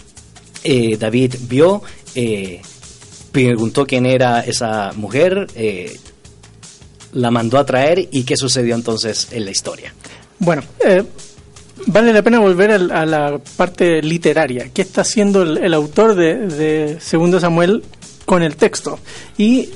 [0.63, 1.84] eh, David vio,
[2.15, 2.61] eh,
[3.32, 5.47] preguntó quién era esa mujer,
[7.13, 9.93] la mandó a traer y qué sucedió entonces en la historia.
[10.39, 10.63] Bueno,
[11.86, 14.69] vale la pena volver a, la parte literaria.
[14.74, 17.84] ¿Qué está haciendo el, autor de, Segundo Samuel
[18.26, 18.99] con el texto?
[19.38, 19.69] Y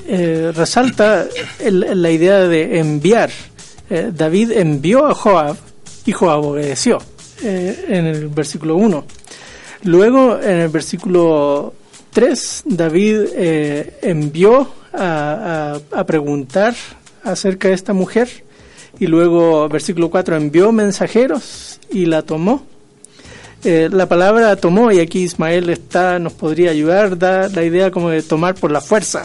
[0.54, 1.26] resalta
[1.60, 3.30] la idea de enviar.
[3.92, 5.54] Eh, David envió a Joab
[6.06, 6.96] y Joab obedeció
[7.42, 9.04] eh, en el versículo 1.
[9.82, 11.74] Luego, en el versículo
[12.14, 16.74] 3, David eh, envió a, preguntar
[17.22, 18.30] acerca de esta mujer
[18.98, 22.64] y luego, versículo 4, envió mensajeros y la tomó.
[23.62, 28.22] La palabra tomó, y aquí Ismael está, nos podría ayudar, da la idea como de
[28.22, 29.24] tomar por la fuerza.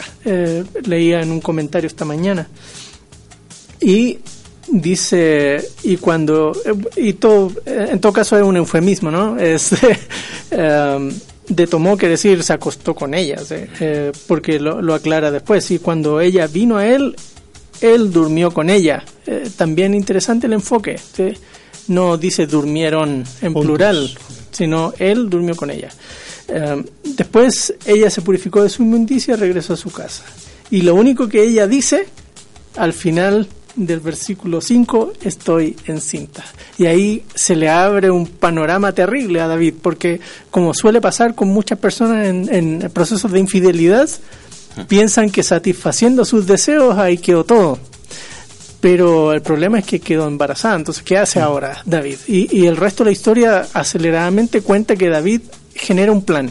[0.84, 2.46] Leía en un comentario esta mañana.
[3.80, 4.18] Y
[4.70, 6.52] dice, y cuando,
[6.96, 9.38] y todo, en todo caso es un eufemismo, ¿no?
[9.38, 9.70] Es,
[11.48, 15.70] de tomó quiere decir se acostó con ella, eh, porque lo, aclara después.
[15.70, 17.16] Y cuando ella vino a él,
[17.80, 19.04] él durmió con ella.
[19.26, 20.96] Eh, también interesante el enfoque.
[21.88, 24.10] No dice durmieron en plural,
[24.50, 25.88] sino él durmió con ella.
[26.48, 30.24] Eh, después ella se purificó de su inmundicia y regresó a su casa.
[30.70, 32.06] Y lo único que ella dice
[32.76, 33.48] al final
[33.78, 36.44] del versículo 5, estoy encinta.
[36.76, 40.20] Y ahí se le abre un panorama terrible a David, porque
[40.50, 44.08] como suele pasar con muchas personas en, procesos de infidelidad,
[44.88, 47.78] piensan que satisfaciendo sus deseos ahí quedó todo.
[48.80, 50.76] Pero el problema es que quedó embarazada.
[50.76, 52.18] Entonces, ¿qué hace ahora David?
[52.28, 55.40] Y, y el resto de la historia aceleradamente cuenta que David
[55.74, 56.50] genera un plan.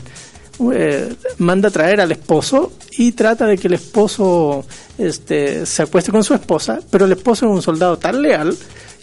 [0.74, 4.66] Eh, manda traer al esposo y trata de que el esposo
[4.98, 8.56] este, se acueste con su esposa, pero el esposo es un soldado tan leal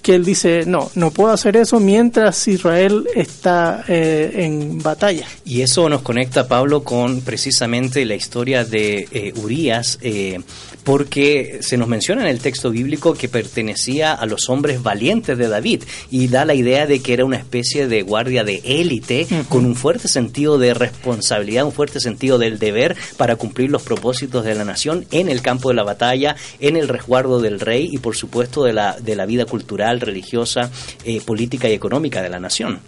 [0.04, 5.26] que él dice, no, no puedo hacer eso mientras Israel está eh, en batalla.
[5.46, 10.40] Y eso nos conecta, Pablo, con precisamente la historia de eh, Urias, eh,
[10.84, 15.48] porque se nos menciona en el texto bíblico que pertenecía a los hombres valientes de
[15.48, 19.64] David y da la idea de que era una especie de guardia de élite con
[19.64, 24.54] un fuerte sentido de responsabilidad, un fuerte sentido del deber para cumplir los propósitos de
[24.54, 28.14] la nación en el campo de la batalla, en el resguardo del rey y por
[28.14, 30.70] supuesto de la, de la vida cultural, religiosa,
[31.04, 32.80] eh, política y económica de la nación.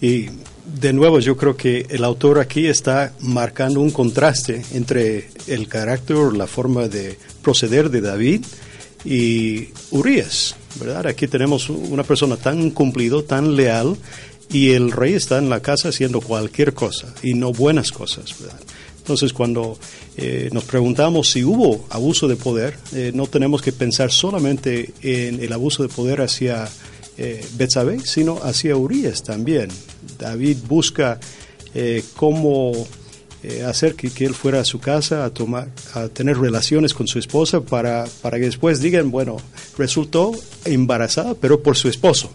[0.00, 0.26] Y
[0.66, 6.16] de nuevo, yo creo que el autor aquí está marcando un contraste entre el carácter,
[6.34, 8.44] la forma de proceder de David
[9.04, 11.06] y Urias, ¿verdad?
[11.06, 13.96] Aquí tenemos una persona tan cumplido, tan leal,
[14.50, 18.60] y el rey está en la casa haciendo cualquier cosa y no buenas cosas, ¿verdad?
[19.06, 19.78] Entonces, cuando
[20.16, 25.40] eh, nos preguntamos si hubo abuso de poder, eh, no tenemos que pensar solamente en
[25.40, 26.68] el abuso de poder hacia
[27.16, 27.46] eh,
[28.02, 29.68] sino hacia Urias también.
[30.18, 31.20] David busca
[31.72, 32.72] eh, cómo
[33.44, 37.20] eh, hacer que, él fuera a su casa a, tomar, a tener relaciones con su
[37.20, 39.36] esposa para, para que después digan, bueno,
[39.78, 40.32] resultó
[40.64, 42.32] embarazada, pero por su esposo.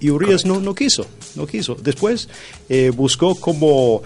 [0.00, 1.76] Y Urias no, no quiso, no quiso.
[1.76, 2.28] Después
[2.68, 4.02] eh, buscó cómo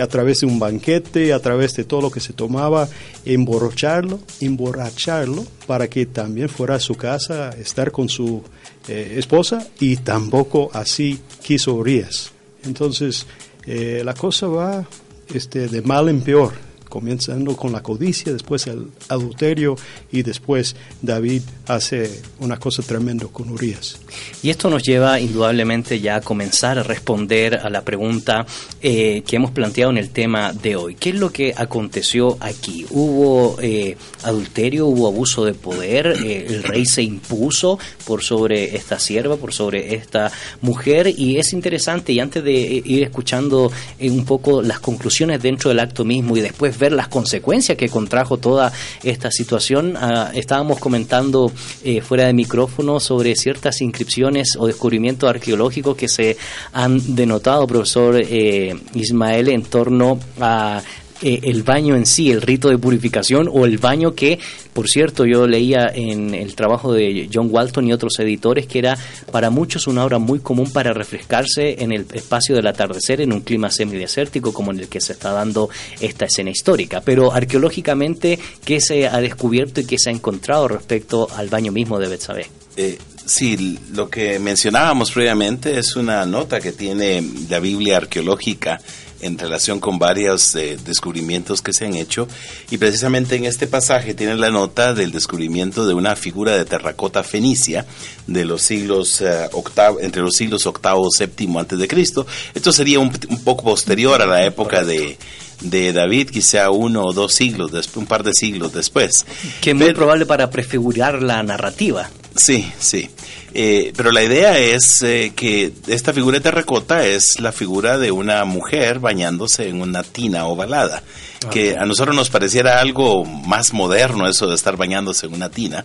[0.00, 2.88] a través de un banquete, a través de todo lo que se tomaba,
[3.24, 8.42] emborracharlo, emborracharlo para que también fuera a su casa, estar con su
[8.88, 12.32] eh, esposa y tampoco así quiso Urias.
[12.64, 13.26] Entonces,
[13.66, 14.84] eh, la cosa va
[15.32, 19.76] este, de mal en peor comenzando con la codicia, después el adulterio
[20.12, 23.98] y después David hace una cosa tremenda con Urias.
[24.42, 28.44] Y esto nos lleva indudablemente ya a comenzar a responder a la pregunta
[28.82, 30.94] eh, que hemos planteado en el tema de hoy.
[30.96, 32.84] ¿Qué es lo que aconteció aquí?
[32.90, 36.08] ¿Hubo eh, adulterio, hubo abuso de poder?
[36.08, 40.30] Eh, ¿El rey se impuso por sobre esta sierva, por sobre esta
[40.60, 41.06] mujer?
[41.08, 46.04] Y es interesante, y antes de ir escuchando un poco las conclusiones dentro del acto
[46.04, 48.72] mismo y después ver las consecuencias que contrajo toda
[49.04, 49.96] esta situación.
[49.96, 51.52] Ah, estábamos comentando
[51.84, 56.36] eh, fuera de micrófono sobre ciertas inscripciones o descubrimientos arqueológicos que se
[56.72, 60.82] han denotado, profesor eh, Ismael, en torno a
[61.22, 64.38] eh, el baño en sí, el rito de purificación o el baño que,
[64.72, 68.98] por cierto, yo leía en el trabajo de John Walton y otros editores que era
[69.30, 73.40] para muchos una hora muy común para refrescarse en el espacio del atardecer en un
[73.40, 75.70] clima semidesértico como en el que se está dando
[76.00, 77.00] esta escena histórica.
[77.04, 81.98] Pero arqueológicamente, ¿qué se ha descubierto y qué se ha encontrado respecto al baño mismo
[81.98, 82.46] de Betsabé?
[82.76, 88.80] Eh, sí, lo que mencionábamos previamente es una nota que tiene la Biblia arqueológica
[89.22, 92.28] en relación con varios eh, descubrimientos que se han hecho
[92.70, 97.22] y precisamente en este pasaje tiene la nota del descubrimiento de una figura de terracota
[97.22, 97.86] fenicia
[98.26, 102.26] de los siglos eh, octavo, entre los siglos octavo séptimo antes de Cristo.
[102.54, 103.10] Esto sería un,
[103.44, 105.16] poco posterior a la época de,
[105.62, 109.24] de David, quizá uno o dos siglos, después, un par de siglos después.
[109.60, 112.08] Que es muy probable para prefigurar la narrativa.
[112.36, 113.10] Sí, sí.
[113.54, 118.10] Eh, pero la idea es eh, que esta figura de terracota es la figura de
[118.10, 121.02] una mujer bañándose en una tina ovalada,
[121.50, 125.84] que a nosotros nos pareciera algo más moderno eso de estar bañándose en una tina,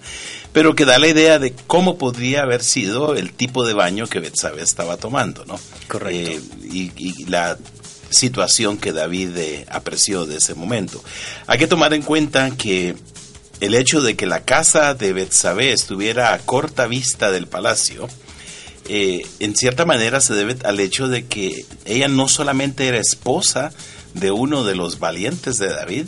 [0.54, 4.20] pero que da la idea de cómo podría haber sido el tipo de baño que
[4.20, 5.60] Betsabe estaba tomando, ¿no?
[5.90, 6.32] Correcto.
[6.32, 7.58] Eh, y, y la
[8.10, 11.04] situación que David eh, apreció de ese momento.
[11.46, 12.96] Hay que tomar en cuenta que
[13.60, 18.08] el hecho de que la casa de Betsabé estuviera a corta vista del palacio,
[18.90, 23.72] eh, en cierta manera se debe al hecho de que ella no solamente era esposa
[24.14, 26.08] de uno de los valientes de David,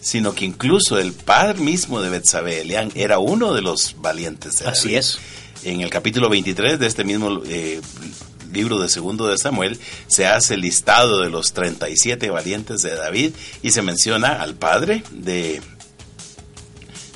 [0.00, 4.64] sino que incluso el padre mismo de Betsabé, Elián, era uno de los valientes de
[4.66, 4.78] David.
[4.78, 5.18] Así es.
[5.64, 7.80] En el capítulo 23 de este mismo eh,
[8.58, 9.78] libro de segundo de Samuel
[10.08, 13.32] se hace listado de los 37 valientes de David
[13.62, 15.62] y se menciona al padre de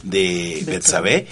[0.04, 1.26] de Betsabé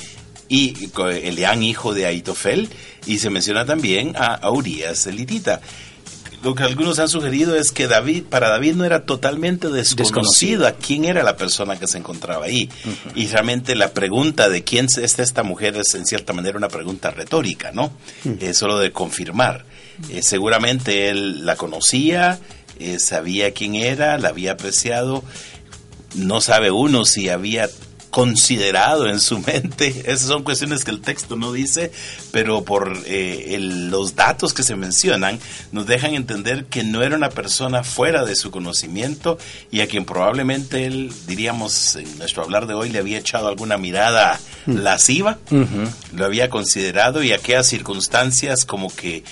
[0.48, 0.90] y
[1.22, 2.68] Elián hijo de Aitofel
[3.06, 5.60] y se menciona también a, Urias elitita
[6.42, 10.72] lo que algunos han sugerido es que David, para David no era totalmente desconocido a
[10.72, 12.70] quién era la persona que se encontraba ahí.
[13.14, 17.10] Y realmente la pregunta de quién es esta mujer es en cierta manera una pregunta
[17.10, 17.92] retórica, ¿no?
[18.40, 19.66] Es solo de confirmar.
[20.08, 22.38] Eh, seguramente él la conocía,
[22.78, 25.22] eh, sabía quién era, la había apreciado.
[26.14, 27.68] No sabe uno si había
[28.10, 30.02] considerado en su mente.
[30.06, 31.90] Esas son cuestiones que el texto no dice,
[32.32, 35.38] pero por eh, los datos que se mencionan
[35.72, 39.38] nos dejan entender que no era una persona fuera de su conocimiento
[39.70, 43.78] y a quien probablemente él, diríamos en nuestro hablar de hoy, le había echado alguna
[43.78, 44.76] mirada mm.
[44.76, 45.38] lasciva,
[46.14, 49.22] lo había considerado y aquellas circunstancias como que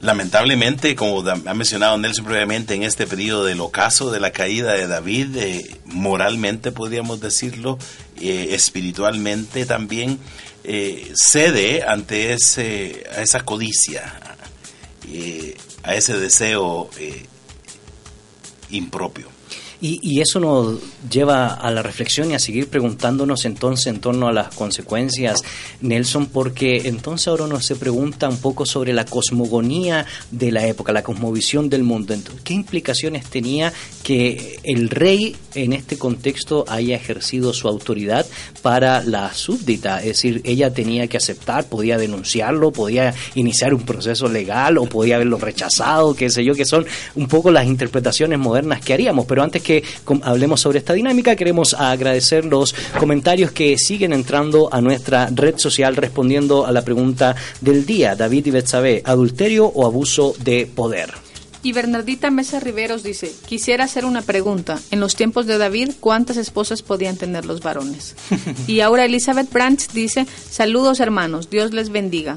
[0.00, 4.86] lamentablemente, como ha mencionado Nelson previamente, en este periodo del ocaso de la caída de
[4.86, 7.78] David, eh, moralmente podríamos decirlo,
[8.20, 10.18] eh, espiritualmente también,
[10.64, 14.36] eh, cede ante ese, a esa codicia,
[15.82, 16.90] a ese deseo
[18.70, 19.29] impropio.
[19.82, 20.78] Y, eso nos
[21.10, 25.42] lleva a la reflexión y a seguir preguntándonos entonces en torno a las consecuencias,
[25.80, 30.92] Nelson, porque entonces ahora uno se pregunta un poco sobre la cosmogonía de la época,
[30.92, 32.12] la cosmovisión del mundo.
[32.12, 33.72] Entonces, ¿Qué implicaciones tenía
[34.02, 38.26] que el rey en este contexto haya ejercido su autoridad
[38.60, 40.00] para la súbdita?
[40.00, 45.16] Es decir, ella tenía que aceptar, podía denunciarlo, podía iniciar un proceso legal o podía
[45.16, 49.24] haberlo rechazado, qué sé yo, que son un poco las interpretaciones modernas que haríamos.
[49.24, 49.84] Pero antes que que
[50.24, 55.94] hablemos sobre esta dinámica, queremos agradecer los comentarios que siguen entrando a nuestra red social
[55.94, 58.16] respondiendo a la pregunta del día.
[58.16, 61.12] David y Betsabé, ¿adulterio o abuso de poder?
[61.62, 64.80] Y Bernardita Mesa Riveros dice, quisiera hacer una pregunta.
[64.90, 68.16] En los tiempos de David, ¿cuántas esposas podían tener los varones?
[68.66, 72.34] y ahora Elizabeth Branch dice, saludos hermanos, Dios les bendiga.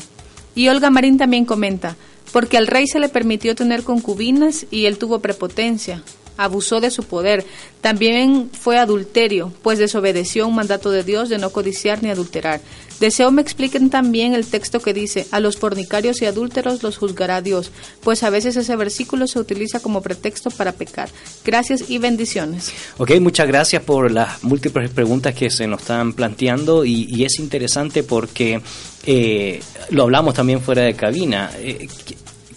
[0.53, 1.95] Y Olga Marín también comenta,
[2.31, 6.03] porque al rey se le permitió tener concubinas y él tuvo prepotencia
[6.38, 7.45] abusó de su poder.
[7.81, 12.61] También fue adulterio, pues desobedeció un mandato de Dios de no codiciar ni adulterar.
[12.99, 17.41] Deseo me expliquen también el texto que dice, a los fornicarios y adúlteros los juzgará
[17.41, 17.71] Dios,
[18.01, 21.09] pues a veces ese versículo se utiliza como pretexto para pecar.
[21.43, 22.71] Gracias y bendiciones.
[22.97, 28.03] Ok, muchas gracias por las múltiples preguntas que se nos están planteando y, es interesante
[28.03, 28.61] porque
[29.05, 31.51] eh, lo hablamos también fuera de cabina.
[31.57, 31.88] Eh,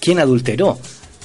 [0.01, 0.79] ¿Quién adulteró?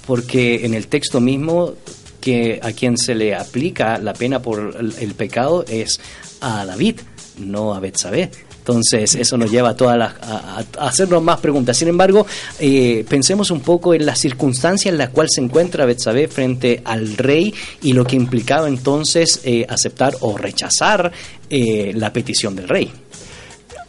[0.06, 1.74] Porque en el texto mismo
[2.22, 6.00] que a quien se le aplica la pena por el, pecado es
[6.40, 7.02] a David,
[7.38, 8.32] no a Betsabé.
[8.60, 11.76] Entonces, eso nos lleva a, todas las, a, hacernos más preguntas.
[11.76, 12.28] Sin embargo,
[12.60, 17.18] eh, pensemos un poco en la circunstancia en la cual se encuentra Betsabé frente al
[17.18, 21.12] rey y lo que implicaba entonces eh, aceptar o rechazar
[21.50, 22.92] eh, la petición del rey.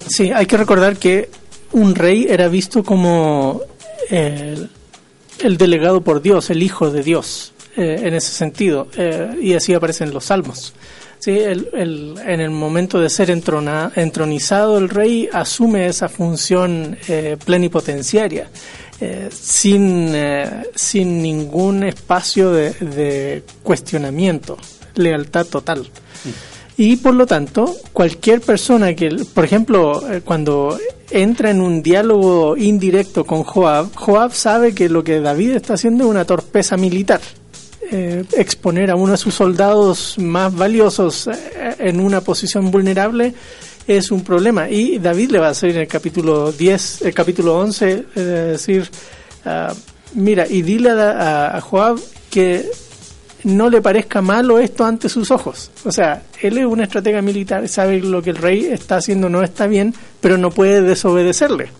[0.09, 1.29] Sí, hay que recordar que
[1.73, 3.61] un rey era visto como
[4.09, 7.52] el delegado por Dios, el hijo de Dios.
[7.75, 10.75] Eh, en ese sentido, eh, y así aparecen los salmos.
[11.19, 11.31] ¿sí?
[11.31, 17.39] El, el, en el momento de ser entrona, entronizado, el rey asume esa función eh,
[17.43, 18.49] plenipotenciaria,
[19.31, 20.15] sin,
[20.77, 24.57] sin ningún espacio de, de, cuestionamiento,
[24.95, 25.89] lealtad total.
[26.77, 30.79] Y por lo tanto, cualquier persona que, por ejemplo, cuando
[31.11, 36.05] entra en un diálogo indirecto con Joab, Joab sabe que lo que David está haciendo
[36.05, 37.21] es una torpeza militar.
[37.91, 43.35] Eh, exponer a uno de sus soldados más valiosos eh, en una posición vulnerable
[43.87, 44.71] es un problema.
[44.71, 48.89] Y David le va a decir en el capítulo 10, el capítulo 11, eh, decir,
[49.45, 49.75] ah,
[50.15, 51.99] mira, y dile a, a, Joab
[52.31, 52.71] que
[53.45, 55.73] no le parezca malo esto ante sus ojos.
[55.85, 59.43] O sea, él es un estratega militar, sabe lo que el rey está haciendo no
[59.43, 61.71] está bien, pero no puede desobedecerle.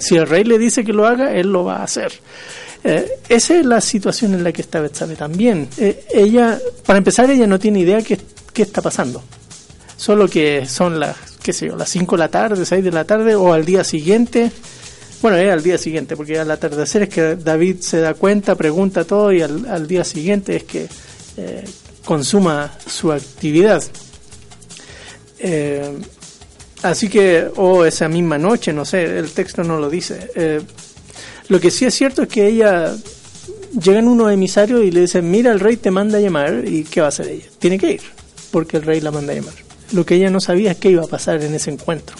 [0.00, 2.12] Si el rey le dice que lo haga, él lo va a hacer.
[2.84, 5.68] Eh, esa es la situación en la que está Betsabe también.
[5.78, 8.18] Eh, ella, para empezar, ella no tiene idea qué,
[8.52, 9.22] qué está pasando.
[9.96, 13.04] Solo que son las, qué sé yo, las 5 de la tarde, 6 de la
[13.04, 14.50] tarde o al día siguiente.
[15.20, 19.04] bueno, es al día siguiente, porque al atardecer es que David se da cuenta, pregunta
[19.04, 20.88] todo y al, al día siguiente es que
[21.36, 21.64] eh,
[22.04, 23.82] consuma su actividad.
[26.82, 30.30] Así que, o esa misma noche, no sé, el texto no lo dice.
[31.52, 32.96] Lo que sí es cierto es que ella
[33.78, 37.02] llegan unos emisarios y le dicen, mira, el rey te manda a llamar y ¿qué
[37.02, 37.44] va a hacer ella?
[37.58, 38.00] Tiene que ir,
[38.50, 39.52] porque el rey la manda a llamar.
[39.92, 42.16] Lo que ella no sabía es qué iba a pasar en ese encuentro.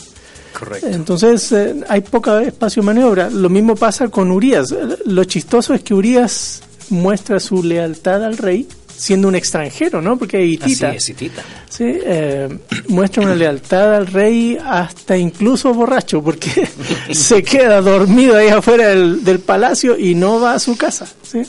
[0.53, 0.87] Correcto.
[0.87, 3.31] Entonces eh, hay poca espacio de maniobra.
[3.31, 4.75] Lo mismo pasa con Urias.
[5.07, 10.17] Lo chistoso es que Urias muestra su lealtad al rey siendo un extranjero, ¿no?
[10.19, 11.43] Porque Hitita, Así es, Hitita.
[11.69, 12.49] sí, eh,
[12.89, 16.51] muestra una lealtad al rey hasta incluso borracho, porque
[17.13, 21.43] se queda dormido ahí afuera del, del palacio y no va a su casa, ¿sí?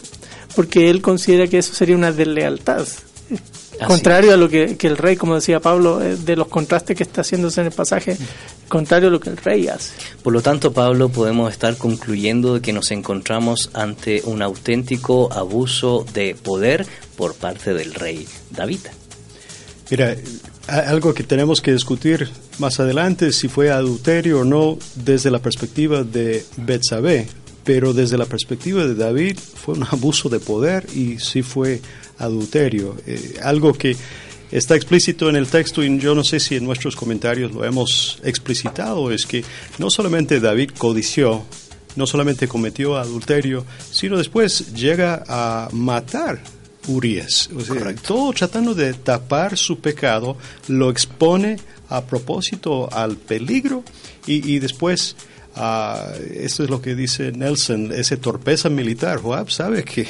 [0.55, 2.85] Porque él considera que eso sería una deslealtad.
[3.87, 7.03] Contrario a lo que, que el rey, como decía Pablo, eh, de los contrastes que
[7.03, 8.17] está haciéndose en el pasaje,
[8.67, 9.93] contrario a lo que el rey hace.
[10.21, 16.05] Por lo tanto, Pablo, podemos estar concluyendo de que nos encontramos ante un auténtico abuso
[16.13, 18.79] de poder por parte del rey David.
[19.89, 20.15] Mira,
[20.67, 26.03] algo que tenemos que discutir más adelante, si fue adulterio o no, desde la perspectiva
[26.03, 27.27] de Betsabé,
[27.63, 31.81] pero desde la perspectiva de David fue un abuso de poder y sí fue
[32.17, 32.95] adulterio.
[33.05, 33.95] Eh, algo que
[34.51, 38.19] está explícito en el texto y yo no sé si en nuestros comentarios lo hemos
[38.23, 39.43] explicitado, es que
[39.79, 41.43] no solamente David codició,
[41.95, 46.41] no solamente cometió adulterio, sino después llega a matar
[46.87, 47.49] Urias.
[47.55, 50.37] O sea, todo tratando de tapar su pecado,
[50.67, 51.57] lo expone
[51.89, 53.83] a propósito al peligro
[54.27, 55.15] y, y después,
[55.55, 59.19] ah, esto es lo que dice Nelson, ese torpeza militar.
[59.19, 60.07] Joab sabe que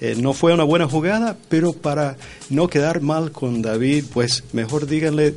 [0.00, 2.16] eh, no fue una buena jugada, pero para
[2.50, 5.34] no quedar mal con David, pues mejor díganle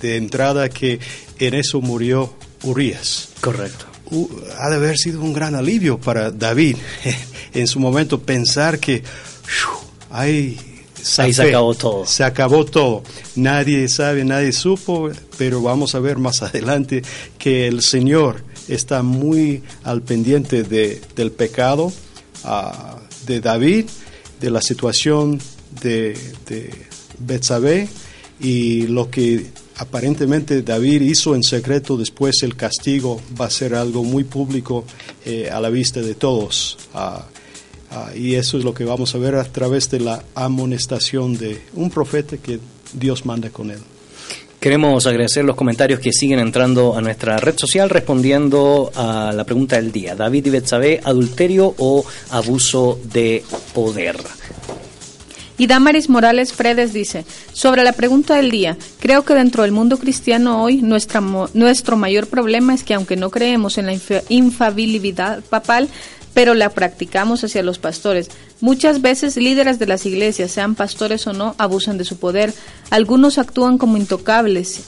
[0.00, 1.00] de entrada que
[1.38, 3.30] en eso murió Urias.
[3.40, 3.86] Correcto.
[4.10, 4.28] Uh,
[4.58, 6.76] ha de haber sido un gran alivio para David
[7.52, 9.02] en su momento pensar que
[10.10, 10.58] Ahí
[10.94, 12.06] se acabó todo.
[12.06, 13.02] Se acabó todo.
[13.36, 17.02] Nadie sabe, nadie supo, pero vamos a ver más adelante
[17.38, 21.92] que el Señor está muy al pendiente de, del pecado
[22.44, 23.86] ah, de David,
[24.40, 25.40] de la situación
[25.82, 26.16] de,
[26.46, 26.70] de
[27.18, 27.88] Betsabé
[28.40, 29.46] y lo que
[29.78, 34.84] aparentemente David hizo en secreto, después el castigo va a ser algo muy público
[35.24, 36.78] eh, a la vista de todos.
[36.94, 37.26] Ah,
[37.90, 41.60] ah, y eso es lo que vamos a ver a través de la amonestación de
[41.74, 42.60] un profeta que
[42.92, 43.80] Dios manda con él.
[44.60, 49.76] Queremos agradecer los comentarios que siguen entrando a nuestra red social respondiendo a la pregunta
[49.76, 50.16] del día.
[50.16, 54.16] David y adulterio o abuso de poder.
[55.58, 59.98] Y Damaris Morales Fredes dice, sobre la pregunta del día, creo que dentro del mundo
[59.98, 65.88] cristiano hoy nuestro mayor problema es que aunque no creemos en la infa- infalibilidad papal,
[66.34, 68.30] pero la practicamos hacia los pastores.
[68.60, 72.52] Muchas veces líderes de las iglesias, sean pastores o no, abusan de su poder.
[72.90, 74.80] Algunos actúan como intocables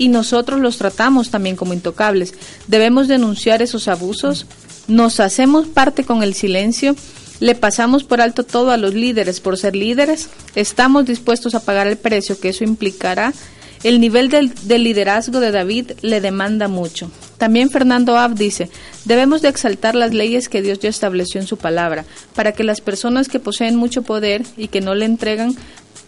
[0.00, 2.32] y nosotros los tratamos también como intocables.
[2.68, 4.46] Debemos denunciar esos abusos.
[4.88, 6.96] Nos hacemos parte con el silencio.
[7.38, 10.30] Le pasamos por alto todo a los líderes por ser líderes.
[10.54, 13.34] Estamos dispuestos a pagar el precio que eso implicará.
[13.82, 17.10] El nivel del, liderazgo de David le demanda mucho.
[17.40, 18.68] También Fernando Ab dice,
[19.06, 22.82] debemos de exaltar las leyes que Dios ya estableció en su palabra, para que las
[22.82, 25.56] personas que poseen mucho poder y que no le entregan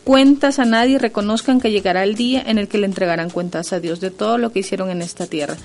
[0.05, 3.81] cuentas a nadie reconozcan que llegará el día en el que le entregarán cuentas a
[3.81, 5.57] Dios de todo lo que hicieron en esta tierra.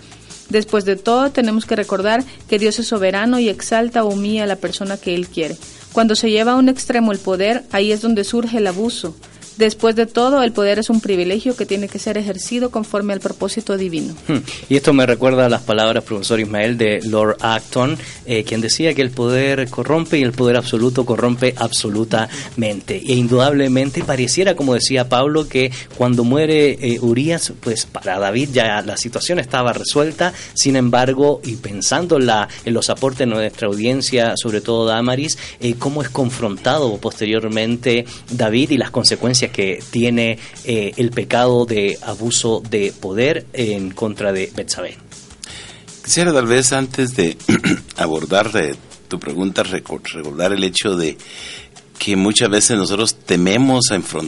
[0.47, 4.47] Después de todo, tenemos que recordar que Dios es soberano y exalta o humilla a
[4.47, 5.57] la persona que Él quiere.
[5.91, 9.17] Cuando se lleva a un extremo el poder, ahí es donde surge el abuso.
[9.57, 13.19] Después de todo, el poder es un privilegio que tiene que ser ejercido conforme al
[13.19, 14.13] propósito divino.
[14.27, 14.37] Hmm.
[14.69, 18.93] Y esto me recuerda a las palabras, profesor Ismael, de Lord Acton, eh, quien decía
[18.93, 22.97] que el poder corrompe y el poder absoluto corrompe absolutamente.
[22.97, 28.81] E indudablemente pareciera, como decía Pablo, que cuando muere eh, Urias, pues para David ya
[28.83, 30.33] la situación estaba resuelta.
[30.53, 35.37] Sin embargo, y pensando en, la, en los aportes de nuestra audiencia, sobre todo Damaris,
[35.59, 41.97] eh, cómo es confrontado posteriormente David y las consecuencias que tiene eh, el pecado de
[42.01, 44.97] abuso de poder en contra de Betsabé.
[46.03, 47.37] Quisiera tal vez antes de
[47.97, 48.75] abordar eh,
[49.07, 51.17] tu pregunta reco- recordar el hecho de
[51.99, 53.85] que muchas veces nosotros tememos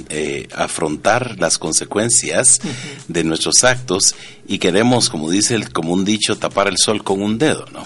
[0.09, 2.59] eh, afrontar las consecuencias
[3.07, 4.15] de nuestros actos
[4.47, 7.85] y queremos, como dice el común dicho, tapar el sol con un dedo, ¿no?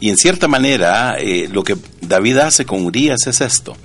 [0.00, 3.76] Y en cierta manera, eh, lo que David hace con Urias es esto,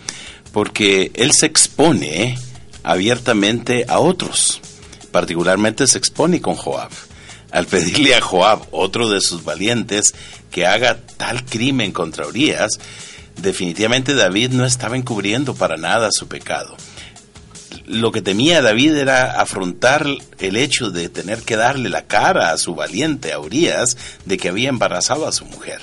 [0.52, 2.36] porque él se expone
[2.88, 4.62] abiertamente a otros,
[5.12, 6.90] particularmente se expone con Joab.
[7.50, 10.14] al pedirle a Joab, otro de sus valientes,
[10.52, 12.80] que haga tal crimen contra Urias,
[13.42, 16.76] definitivamente David no estaba encubriendo para nada su pecado.
[17.86, 20.08] Lo que temía David era afrontar
[20.40, 24.50] el hecho de tener que darle la cara a su valiente, a Urias, de que
[24.50, 25.82] había embarazado a su mujer.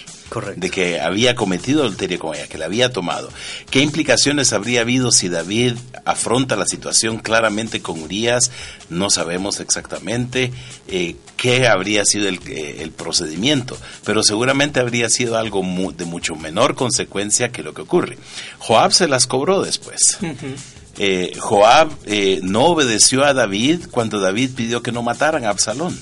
[0.57, 3.31] De que había cometido adulterio con ella, que la había tomado.
[3.70, 8.51] ¿Qué implicaciones habría habido si David afronta la situación claramente con Urias?
[8.91, 10.53] No sabemos exactamente
[10.89, 15.62] eh, qué habría sido el, eh, el, procedimiento, pero seguramente habría sido algo
[15.97, 18.18] de mucho menor consecuencia que lo que ocurre.
[18.59, 20.18] Joab se las cobró después.
[20.97, 21.91] Eh, Joab
[22.43, 25.97] no obedeció a David cuando David pidió que no mataran a Absalón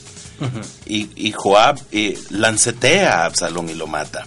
[0.86, 4.26] y, Joab eh, lancetea a Absalón y lo mata.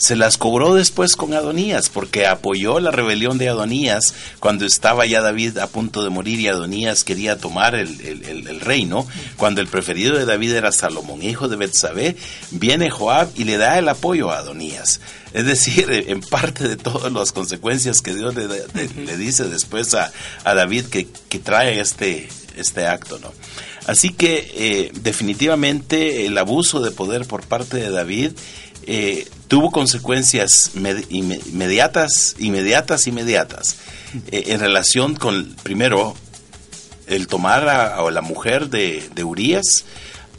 [0.00, 5.20] Se las cobró después con Adonías, porque apoyó la rebelión de Adonías cuando estaba ya
[5.20, 9.06] David a punto de morir y Adonías quería tomar el, reino.
[9.36, 12.16] Cuando el preferido de David era Salomón, hijo de Betsabé,
[12.50, 15.02] viene Joab y le da el apoyo a Adonías.
[15.34, 20.10] Es decir, en parte de todas las consecuencias que Dios le, dice después a,
[20.46, 22.26] David que, que, trae este,
[22.56, 23.34] este acto, ¿no?
[23.86, 28.32] Así que eh, definitivamente el abuso de poder por parte de David
[28.86, 30.72] eh, tuvo consecuencias
[31.10, 33.76] inmediatas, inmediatas, inmediatas,
[34.30, 36.14] eh, en relación con, primero,
[37.06, 39.84] el tomar a, la mujer de, de Urias,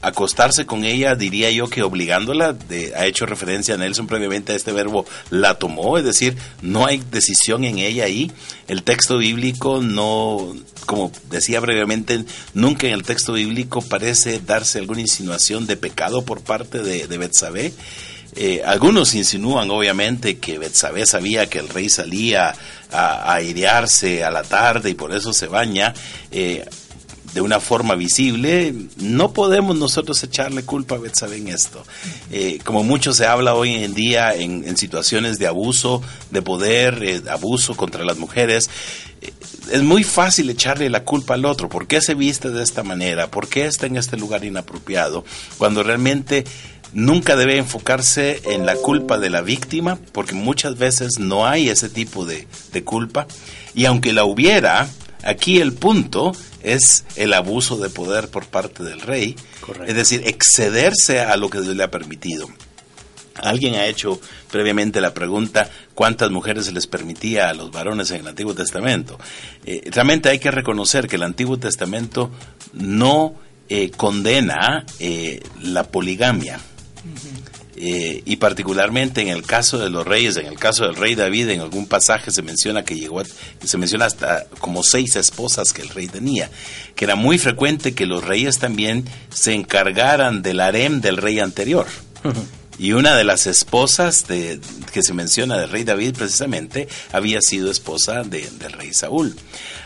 [0.02, 2.56] acostarse con ella, diría yo que obligándola,
[2.96, 7.02] ha hecho referencia a Nelson previamente a este verbo, la tomó, es decir, no hay
[7.12, 8.32] decisión en ella ahí.
[8.68, 12.24] El texto bíblico no, como decía previamente,
[12.54, 17.74] nunca en el texto bíblico parece darse alguna insinuación de pecado por parte de, de.
[18.36, 22.56] Eh, algunos insinúan obviamente que Betsabé sabía que el rey salía
[22.90, 25.94] a, airearse a la tarde y por eso se baña.
[26.32, 26.66] Eh,
[27.34, 31.84] de una forma visible, no podemos nosotros echarle culpa a Betsabe esto.
[32.30, 37.22] Eh, como mucho se habla hoy en día en, situaciones de abuso, de poder, eh,
[37.30, 38.70] abuso contra las mujeres,
[39.22, 39.32] eh,
[39.72, 41.70] es muy fácil echarle la culpa al otro.
[41.70, 43.32] ¿Por qué se viste de esta manera?
[43.32, 45.24] ¿Por qué está en este lugar inapropiado?
[45.58, 46.44] Cuando realmente
[46.94, 51.88] nunca debe enfocarse en la culpa de la víctima, porque muchas veces no hay ese
[51.88, 53.28] tipo de, de culpa.
[53.74, 54.90] Y aunque la hubiera,
[55.24, 59.36] aquí el punto es el abuso de poder por parte del rey,
[59.86, 62.48] es decir, excederse a lo que Dios le ha permitido.
[63.36, 64.20] Alguien ha hecho
[64.52, 69.18] previamente la pregunta cuántas mujeres se les permitía a los varones en el Antiguo Testamento.
[69.66, 72.30] Eh, realmente hay que reconocer que el Antiguo Testamento
[72.74, 73.36] no
[73.70, 76.60] eh, condena eh, la poligamia.
[77.84, 81.50] Eh, y particularmente en el caso de los reyes, en el caso del rey David,
[81.50, 83.24] en algún pasaje se menciona que llegó,
[83.64, 86.52] se menciona hasta como seis esposas que el rey tenía,
[86.94, 91.88] que era muy frecuente que los reyes también se encargaran del harem del rey anterior.
[92.82, 94.60] Y una de las esposas de,
[94.92, 99.36] que se menciona del rey David precisamente había sido esposa del rey Saúl.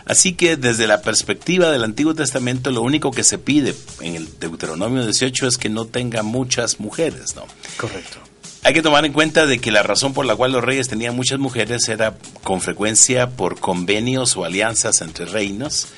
[0.05, 4.39] Así que desde la perspectiva del Antiguo Testamento lo único que se pide en el
[4.39, 7.43] Deuteronomio 18 es que no tenga muchas mujeres, ¿no?
[7.75, 8.19] Correcto.
[8.63, 11.17] Hay que tomar en cuenta de que la razón por la cual los reyes tenían
[11.17, 15.89] muchas mujeres era con frecuencia por convenios o alianzas entre reinos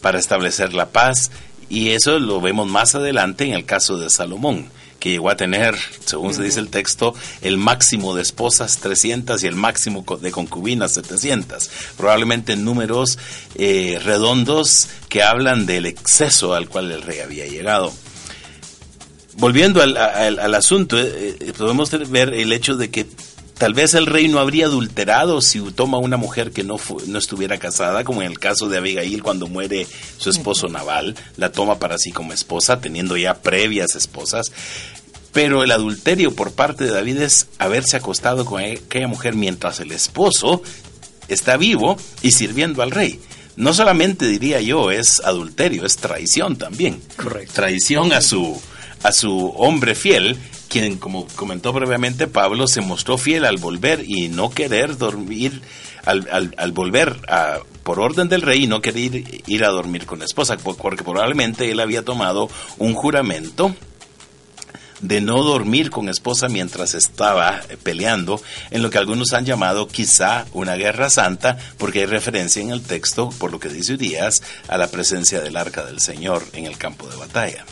[0.00, 1.30] para establecer la paz
[1.68, 4.70] y eso lo vemos más adelante en el caso de Salomón
[5.06, 9.46] que llegó a tener, según se dice el texto, el máximo de esposas 300 y
[9.46, 11.70] el máximo de concubinas 700.
[11.96, 13.16] Probablemente números
[13.54, 17.92] eh, redondos que hablan del exceso al cual el rey había llegado.
[19.34, 23.06] Volviendo al, asunto, eh, eh, podemos ver el hecho de que
[23.58, 26.76] Tal vez el rey no habría adulterado si toma una mujer que no,
[27.06, 29.86] no estuviera casada, como en el caso de Abigail cuando muere
[30.18, 34.52] su esposo Naval, la toma para sí como esposa, teniendo ya previas esposas.
[35.32, 39.92] Pero el adulterio por parte de David es haberse acostado con aquella mujer mientras el
[39.92, 40.62] esposo
[41.28, 43.20] está vivo y sirviendo al rey.
[43.56, 47.00] No solamente diría yo es adulterio, es traición también.
[47.16, 47.54] Correcto.
[47.54, 48.60] Traición a su,
[49.02, 50.38] a su hombre fiel
[50.78, 55.62] quien, como comentó previamente Pablo, se mostró fiel al volver y no querer dormir,
[56.04, 60.18] al, al, volver a, por orden del rey y no querer ir, a dormir con
[60.18, 63.74] la esposa, porque probablemente él había tomado un juramento
[65.00, 68.40] de no dormir con esposa mientras estaba eh, peleando
[68.70, 72.82] en lo que algunos han llamado quizá una guerra santa, porque hay referencia en el
[72.82, 76.78] texto, por lo que dice Urias, a la presencia del arca del Señor en el
[76.78, 77.64] campo de batalla.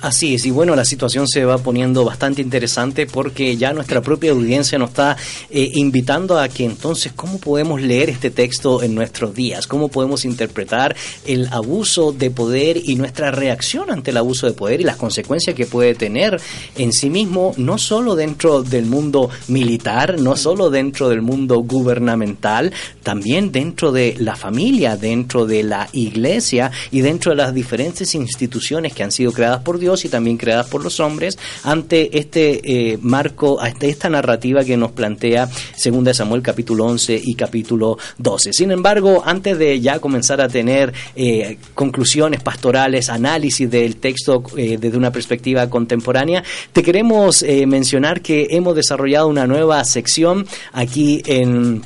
[0.00, 4.30] Así es, y bueno, la situación se va poniendo bastante interesante porque ya nuestra propia
[4.30, 5.16] audiencia nos está
[5.50, 9.66] eh, invitando a que entonces, ¿cómo podemos leer este texto en nuestros días?
[9.66, 10.94] ¿Cómo podemos interpretar
[11.26, 15.56] el abuso de poder y nuestra reacción ante el abuso de poder y las consecuencias
[15.56, 16.40] que puede tener
[16.78, 22.72] en sí mismo, no solo dentro del mundo militar, no solo dentro del mundo gubernamental,
[23.02, 28.92] también dentro de la familia, dentro de la iglesia y dentro de las diferentes instituciones
[28.92, 32.98] que han sido creadas por Dios y también creadas por los hombres ante este eh,
[33.00, 35.48] marco, ante esta narrativa que nos plantea
[35.82, 38.52] 2 Samuel capítulo 11 y capítulo 12.
[38.52, 44.78] Sin embargo, antes de ya comenzar a tener eh, conclusiones pastorales, análisis del texto eh,
[44.80, 46.42] desde una perspectiva contemporánea,
[46.72, 51.82] te queremos mencionar que hemos desarrollado una nueva sección aquí en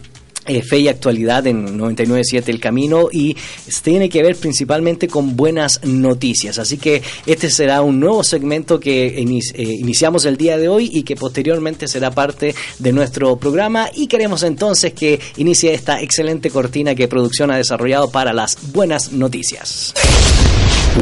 [0.47, 3.37] eh, fe y actualidad en 99.7 El Camino y
[3.83, 6.59] tiene que ver principalmente con buenas noticias.
[6.59, 11.03] Así que este será un nuevo segmento que eh, iniciamos el día de hoy y
[11.03, 16.95] que posteriormente será parte de nuestro programa y queremos entonces que inicie esta excelente cortina
[16.95, 19.95] que producción ha desarrollado para las buenas noticias.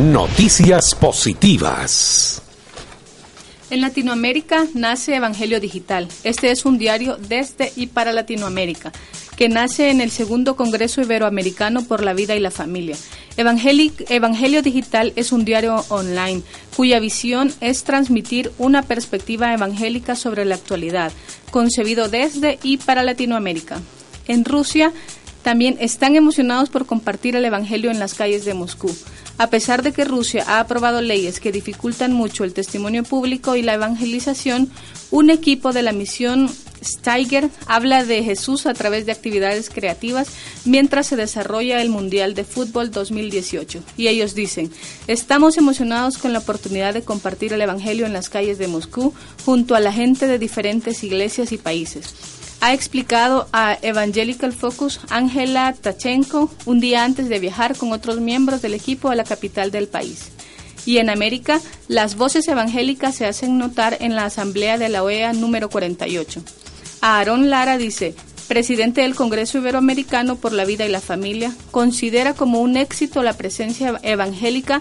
[0.02, 2.42] Noticias positivas.
[3.70, 6.08] En Latinoamérica nace Evangelio Digital.
[6.24, 8.92] Este es un diario desde y para Latinoamérica
[9.36, 12.96] que nace en el segundo Congreso Iberoamericano por la Vida y la Familia.
[13.36, 16.42] Evangelio Digital es un diario online
[16.74, 21.12] cuya visión es transmitir una perspectiva evangélica sobre la actualidad,
[21.52, 23.80] concebido desde y para Latinoamérica.
[24.26, 24.92] En Rusia
[25.42, 28.90] también están emocionados por compartir el Evangelio en las calles de Moscú.
[29.38, 33.62] A pesar de que Rusia ha aprobado leyes que dificultan mucho el testimonio público y
[33.62, 34.68] la evangelización,
[35.12, 36.50] un equipo de la misión
[36.82, 40.28] Steiger habla de Jesús a través de actividades creativas
[40.64, 43.80] mientras se desarrolla el Mundial de Fútbol 2018.
[43.96, 44.72] Y ellos dicen,
[45.06, 49.14] estamos emocionados con la oportunidad de compartir el Evangelio en las calles de Moscú
[49.44, 52.37] junto a la gente de diferentes iglesias y países.
[52.60, 58.62] Ha explicado a Evangelical Focus Ángela Tachenko un día antes de viajar con otros miembros
[58.62, 60.32] del equipo a la capital del país.
[60.84, 65.34] Y en América, las voces evangélicas se hacen notar en la Asamblea de la OEA
[65.34, 66.42] número 48.
[67.00, 68.14] Aarón Lara dice,
[68.48, 73.34] presidente del Congreso Iberoamericano por la Vida y la Familia, considera como un éxito la
[73.34, 74.80] presencia evangélica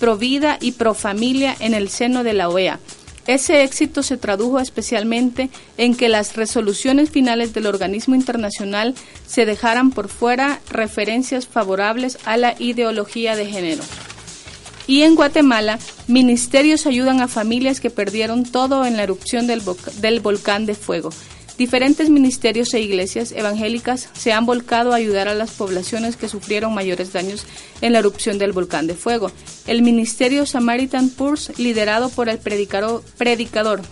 [0.00, 2.80] pro vida y pro familia en el seno de la OEA.
[3.26, 5.48] Ese éxito se tradujo especialmente
[5.78, 8.94] en que las resoluciones finales del organismo internacional
[9.26, 13.82] se dejaran por fuera referencias favorables a la ideología de género.
[14.88, 19.62] Y en Guatemala, ministerios ayudan a familias que perdieron todo en la erupción del,
[20.00, 21.10] del volcán de fuego.
[21.58, 26.74] Diferentes ministerios e iglesias evangélicas se han volcado a ayudar a las poblaciones que sufrieron
[26.74, 27.44] mayores daños
[27.82, 29.30] en la erupción del volcán de fuego.
[29.66, 33.82] El ministerio Samaritan Purse, liderado por el predicador,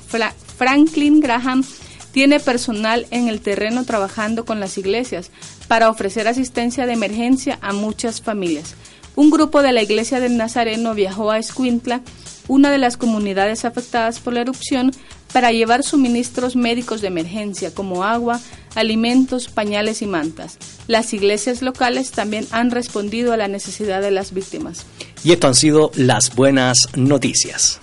[0.56, 1.64] Franklin Graham,
[2.12, 5.30] tiene personal en el terreno trabajando con las iglesias
[5.68, 8.74] para ofrecer asistencia de emergencia a muchas familias.
[9.16, 12.00] Un grupo de la iglesia del Nazareno viajó a Escuintla,
[12.48, 14.92] una de las comunidades afectadas por la erupción,
[15.32, 18.40] para llevar suministros médicos de emergencia como agua,
[18.74, 20.58] alimentos, pañales y mantas.
[20.88, 24.86] Las iglesias locales también han respondido a la necesidad de las víctimas.
[25.22, 27.78] Y esto han sido las buenas noticias.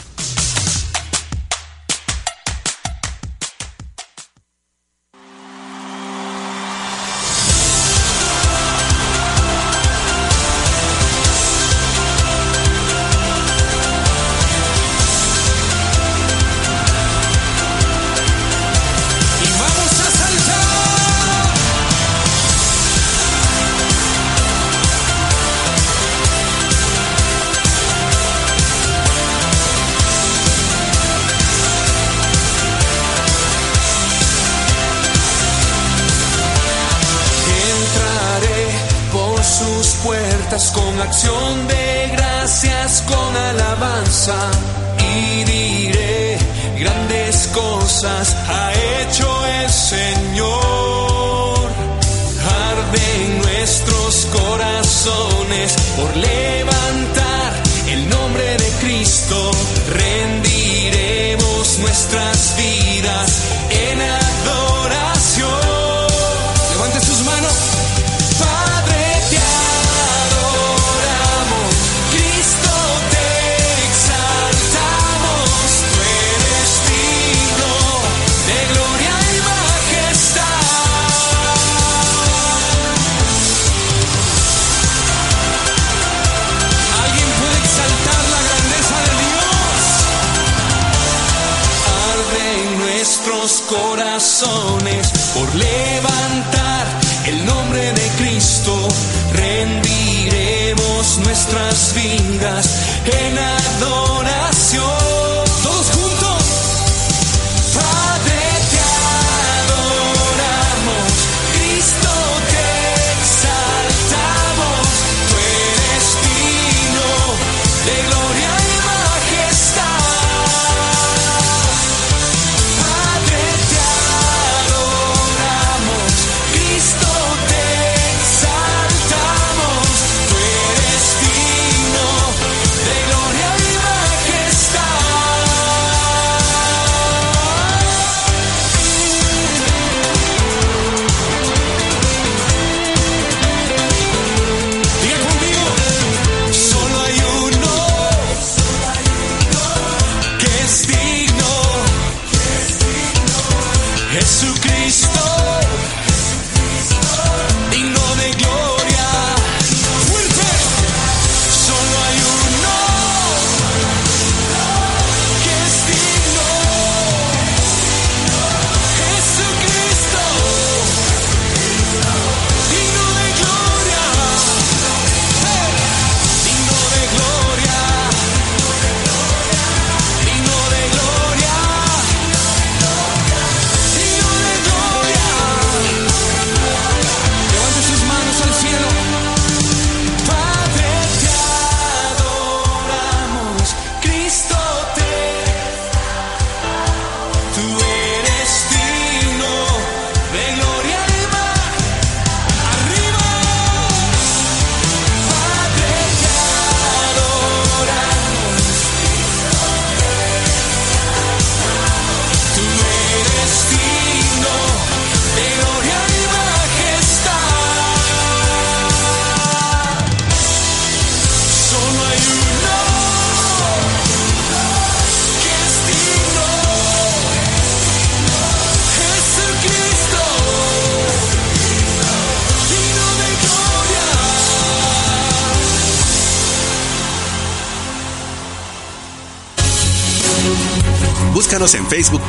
[94.18, 96.88] Por levantar
[97.28, 98.88] el nombre de Cristo.
[99.32, 104.97] Rendiremos nuestras vidas en adoración.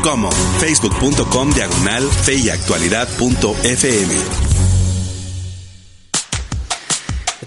[0.02, 0.30] Como
[0.60, 4.57] facebook.com diagonal fe y actualidad.fm.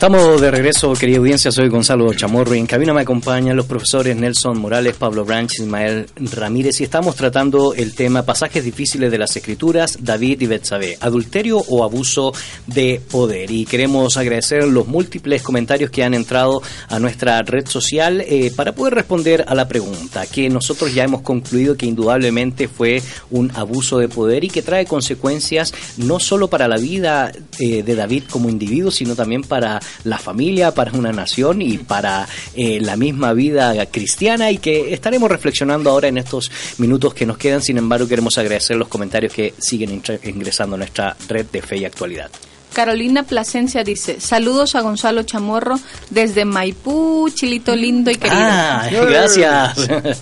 [0.02, 1.52] Estamos de regreso, querida audiencia.
[1.52, 6.08] Soy Gonzalo Chamorro y en cabina me acompañan los profesores Nelson Morales, Pablo Branch, Ismael
[6.16, 11.60] Ramírez y estamos tratando el tema pasajes difíciles de las Escrituras, David y Betsabé, adulterio
[11.60, 12.34] o abuso
[12.66, 13.52] de poder.
[13.52, 18.74] Y queremos agradecer los múltiples comentarios que han entrado a nuestra red social eh, para
[18.74, 24.00] poder responder a la pregunta que nosotros ya hemos concluido que indudablemente fue un abuso
[24.00, 28.50] de poder y que trae consecuencias no solo para la vida eh, de David como
[28.50, 33.86] individuo, sino también para la familia, para una nación y para eh, la misma vida
[33.88, 37.62] cristiana y que estaremos reflexionando ahora en estos minutos que nos quedan.
[37.62, 41.86] Sin embargo, queremos agradecer los comentarios que siguen ingresando a nuestra red de fe y
[41.86, 42.30] actualidad.
[42.74, 45.80] Carolina Plasencia dice, saludos a Gonzalo Chamorro
[46.10, 48.42] desde Maipú, chilito lindo y querido.
[48.42, 49.78] Ah, gracias.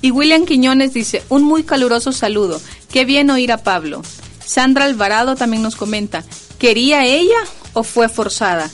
[0.00, 2.60] Y William Quiñones dice, un muy caluroso saludo.
[2.90, 4.02] Qué bien oír a Pablo.
[4.44, 6.24] Sandra Alvarado también nos comenta,
[6.58, 7.38] ¿quería ella
[7.72, 8.70] o fue forzada?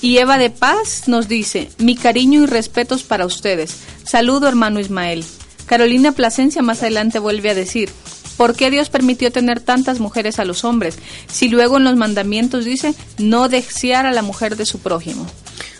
[0.00, 3.76] Y Eva de Paz nos dice, mi cariño y respetos para ustedes.
[4.04, 5.24] Saludo hermano Ismael.
[5.66, 7.90] Carolina Plasencia más adelante vuelve a decir,
[8.36, 10.98] ¿por qué Dios permitió tener tantas mujeres a los hombres?
[11.28, 15.26] Si luego en los mandamientos dice, no desear a la mujer de su prójimo.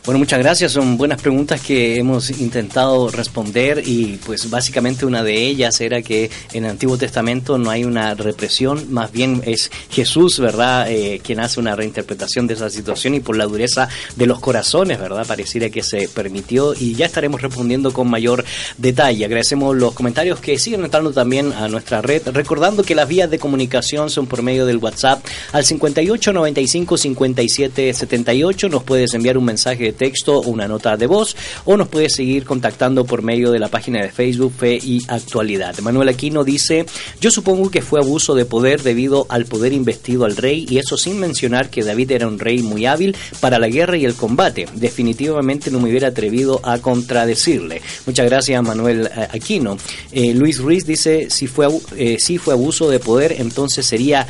[0.04, 0.72] Bueno, muchas gracias.
[0.72, 6.28] Son buenas preguntas que hemos intentado responder y pues básicamente una de ellas era que
[6.52, 11.38] en el Antiguo Testamento no hay una represión, más bien es Jesús, ¿verdad?, eh, quien
[11.38, 15.70] hace una reinterpretación de esa situación y por la dureza de los corazones, ¿verdad?, pareciera
[15.70, 18.44] que se permitió y ya estaremos respondiendo con mayor
[18.78, 19.24] detalle.
[19.24, 23.38] Agradecemos los comentarios que siguen entrando también a nuestra red, recordando que las vías de
[23.38, 28.68] comunicación son por medio del WhatsApp al 58 95 57 78.
[28.68, 32.44] Nos puedes enviar un mensaje texto o una nota de voz o nos puedes seguir
[32.44, 35.78] contactando por medio de la página de Facebook Fe y Actualidad.
[35.80, 36.86] Manuel Aquino dice,
[37.20, 40.96] yo supongo que fue abuso de poder debido al poder investido al rey y eso
[40.96, 44.66] sin mencionar que David era un rey muy hábil para la guerra y el combate.
[44.74, 47.82] Definitivamente no me hubiera atrevido a contradecirle.
[48.06, 49.76] Muchas gracias Manuel eh, Aquino.
[50.10, 54.26] Eh, Luis Ruiz dice, si fue, eh, si fue abuso de poder, entonces sería...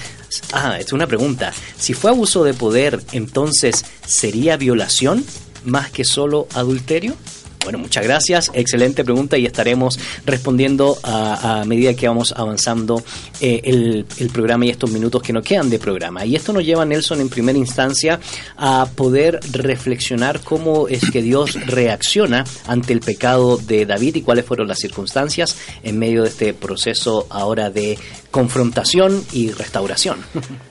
[0.53, 1.53] Ah, es una pregunta.
[1.77, 5.25] Si fue abuso de poder, entonces sería violación
[5.65, 7.17] más que solo adulterio.
[7.65, 8.51] Bueno, muchas gracias.
[8.55, 13.03] Excelente pregunta y estaremos respondiendo a, medida que vamos avanzando
[13.41, 16.25] eh, el, programa y estos minutos que nos quedan de programa.
[16.25, 18.19] Y esto nos lleva, Nelson, en primera instancia
[18.57, 24.45] a poder reflexionar cómo es que Dios reacciona ante el pecado de David y cuáles
[24.45, 27.99] fueron las circunstancias en medio de este proceso ahora de
[28.31, 30.19] confrontación y restauración.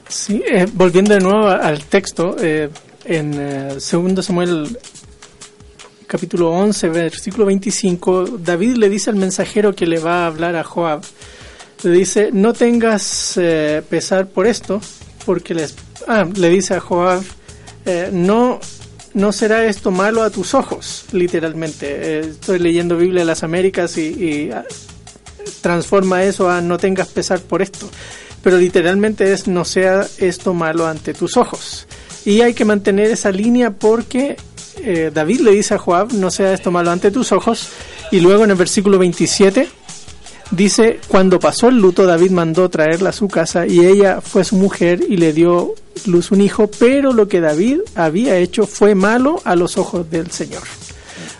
[0.10, 2.70] Sí, eh, volviendo de nuevo al texto, eh,
[3.06, 4.78] en eh, 2 Samuel
[6.12, 10.64] capítulo 11, versículo 25, David le dice al mensajero que le va a hablar a
[10.66, 11.04] Joab,
[11.84, 14.82] le dice, no tengas eh, pesar por esto,
[15.26, 15.74] porque les,
[16.10, 17.24] ah, le dice a Joab,
[17.86, 18.60] eh, no,
[19.14, 21.88] no será esto malo a tus ojos, literalmente.
[21.88, 24.66] Eh, estoy leyendo Biblia de las Américas y, ah,
[25.62, 27.90] transforma eso a no tengas pesar por esto.
[28.44, 31.88] Pero literalmente es no sea esto malo ante tus ojos.
[32.26, 34.36] Y hay que mantener esa línea porque
[34.78, 37.70] eh, David le dice a Joab, no sea esto malo ante tus ojos.
[38.12, 39.68] Y luego en el versículo 27
[40.52, 44.56] dice, cuando pasó el luto, David mandó traerla a su casa y ella fue su
[44.56, 49.42] mujer y le dio luz un hijo, pero lo que David había hecho fue malo
[49.44, 50.64] a los ojos del Señor.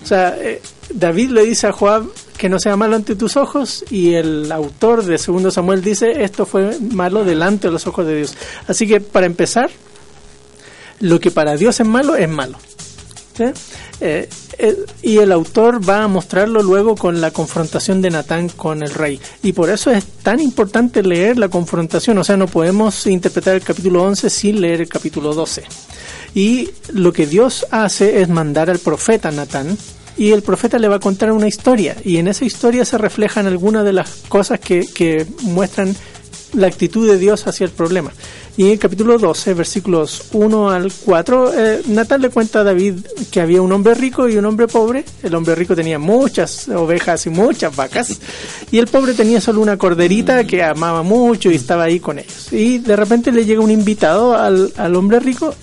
[0.04, 0.62] O sea, eh,
[0.94, 2.06] David le dice a Joab
[2.38, 6.46] que no sea malo ante tus ojos y el autor de Segundo Samuel dice esto
[6.46, 8.36] fue malo delante de los ojos de Dios.
[8.68, 9.70] Así que para empezar,
[11.00, 12.58] lo que para Dios es malo es malo.
[13.42, 18.84] Eh, eh, y el autor va a mostrarlo luego con la confrontación de Natán con
[18.84, 19.20] el rey.
[19.44, 22.18] Y por eso es tan importante leer la confrontación.
[22.18, 25.64] O sea, no podemos interpretar el capítulo 11 sin leer el capítulo 12.
[26.36, 29.78] Y lo que Dios hace es mandar al profeta Natán
[30.18, 33.48] y el profeta le va a contar una historia y en esa historia se reflejan
[33.48, 35.96] algunas de las cosas que muestran
[36.54, 38.12] la actitud de Dios hacia el problema.
[38.58, 42.96] Y en el capítulo 12, versículos 1 al 4, eh, Natal le cuenta a David
[43.32, 45.06] que había un hombre rico y un hombre pobre.
[45.24, 48.20] El hombre rico tenía muchas ovejas y muchas vacas.
[48.70, 52.52] Y el pobre tenía solo una corderita que amaba mucho y estaba ahí con ellos.
[52.52, 55.56] Y de repente le llega un invitado al, al hombre rico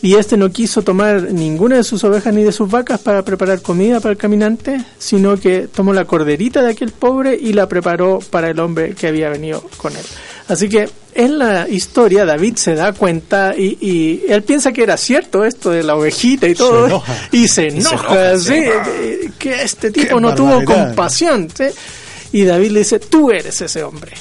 [0.00, 3.60] y este no quiso tomar ninguna de sus ovejas ni de sus vacas para preparar
[3.62, 8.20] comida para el caminante, sino que tomó la corderita de aquel pobre y la preparó
[8.30, 10.04] para el hombre que había venido con él.
[10.46, 14.96] Así que en la historia David se da cuenta y, y él piensa que era
[14.96, 17.16] cierto esto de la ovejita y todo, Se enoja.
[17.32, 19.30] y se enoja, Y se enoja, sí, sí.
[19.38, 21.48] que este tipo Qué no tuvo compasión.
[21.54, 21.64] ¿sí?
[22.32, 24.12] Y David le dice, tú eres ese hombre.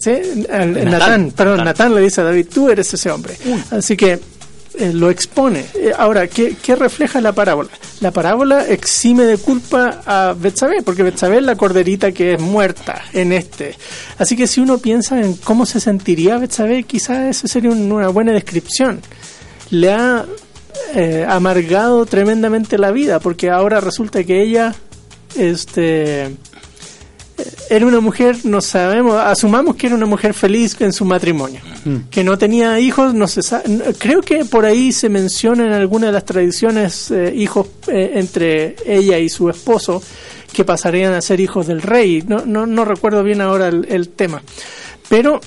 [0.00, 0.10] ¿Sí?
[0.48, 1.64] Natán, Natán, perdón, Natán.
[1.64, 3.36] Natán le dice a David, tú eres ese hombre.
[3.70, 4.18] Así que
[4.78, 5.66] eh, lo expone.
[5.74, 7.68] Eh, ahora, ¿qué, ¿qué refleja la parábola?
[8.00, 13.02] La parábola exime de culpa a Betsabé, porque Betsabé es la corderita que es muerta
[13.12, 13.74] en este.
[14.18, 18.08] Así que si uno piensa en cómo se sentiría Betsabé, quizás eso sería un- una
[18.08, 19.00] buena descripción.
[19.70, 20.24] Le ha
[20.94, 24.74] eh, amargado tremendamente la vida, porque ahora resulta que ella
[25.36, 26.34] este
[27.68, 31.60] era una mujer, no sabemos, asumamos que era una mujer feliz en su matrimonio,
[32.10, 35.72] que no tenía hijos, no se sa- n- creo que por ahí se menciona en
[35.72, 40.02] alguna de las tradiciones eh, hijos eh, entre ella y su esposo
[40.52, 44.08] que pasarían a ser hijos del rey, no, no, no recuerdo bien ahora el, el
[44.08, 44.42] tema,
[45.08, 45.40] pero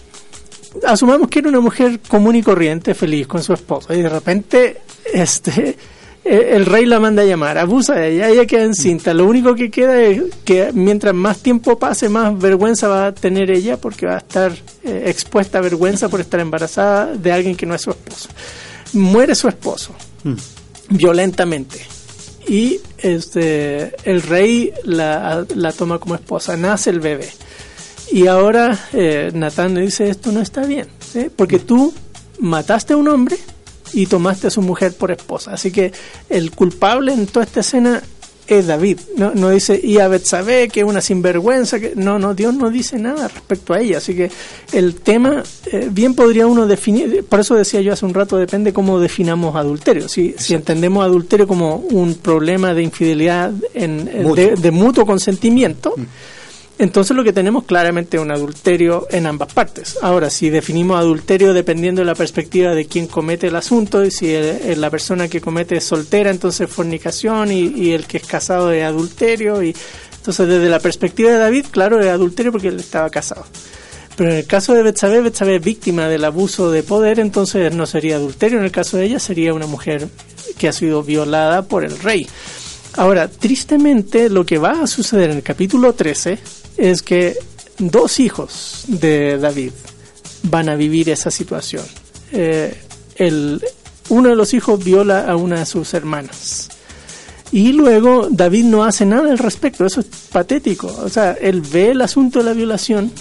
[0.85, 4.81] asumamos que era una mujer común y corriente, feliz con su esposo, y de repente
[5.13, 5.77] este
[6.25, 9.13] el rey la manda a llamar, abusa de ella, ella queda encinta.
[9.13, 13.51] Lo único que queda es que mientras más tiempo pase, más vergüenza va a tener
[13.51, 14.53] ella porque va a estar
[14.83, 18.29] eh, expuesta a vergüenza por estar embarazada de alguien que no es su esposo.
[18.93, 19.93] Muere su esposo
[20.89, 21.81] violentamente
[22.47, 27.29] y este el rey la, la toma como esposa, nace el bebé.
[28.11, 31.29] Y ahora eh, Natán le dice, esto no está bien, ¿sí?
[31.35, 31.93] porque tú
[32.39, 33.37] mataste a un hombre
[33.93, 35.53] y tomaste a su mujer por esposa.
[35.53, 35.91] Así que
[36.29, 38.01] el culpable en toda esta escena
[38.47, 38.99] es David.
[39.15, 41.79] No, no dice, y a Betsabé, que es una sinvergüenza.
[41.79, 43.97] que No, no, Dios no dice nada respecto a ella.
[43.97, 44.29] Así que
[44.71, 48.73] el tema, eh, bien podría uno definir, por eso decía yo hace un rato, depende
[48.73, 50.09] cómo definamos adulterio.
[50.09, 54.35] Si, si entendemos adulterio como un problema de infidelidad en, Mutuo.
[54.35, 55.95] de, de mutuo consentimiento,
[56.79, 59.97] entonces lo que tenemos claramente es un adulterio en ambas partes.
[60.01, 64.35] Ahora, si definimos adulterio dependiendo de la perspectiva de quién comete el asunto, y si
[64.75, 68.83] la persona que comete es soltera, entonces fornicación, y, y el que es casado es
[68.83, 69.75] adulterio, y
[70.17, 73.45] entonces desde la perspectiva de David, claro, es adulterio porque él estaba casado.
[74.15, 77.85] Pero en el caso de Betsabé, Betsabé es víctima del abuso de poder, entonces no
[77.85, 78.59] sería adulterio.
[78.59, 80.07] En el caso de ella sería una mujer
[80.57, 82.27] que ha sido violada por el rey.
[82.95, 86.37] Ahora, tristemente, lo que va a suceder en el capítulo 13
[86.77, 87.35] es que
[87.79, 89.71] dos hijos de David
[90.43, 91.83] van a vivir esa situación.
[92.31, 92.75] Eh,
[93.15, 93.63] el,
[94.09, 96.69] uno de los hijos viola a una de sus hermanas
[97.51, 100.87] Y luego David no hace nada al respecto, eso es patético.
[100.87, 103.11] O sea, él ve el asunto de la violación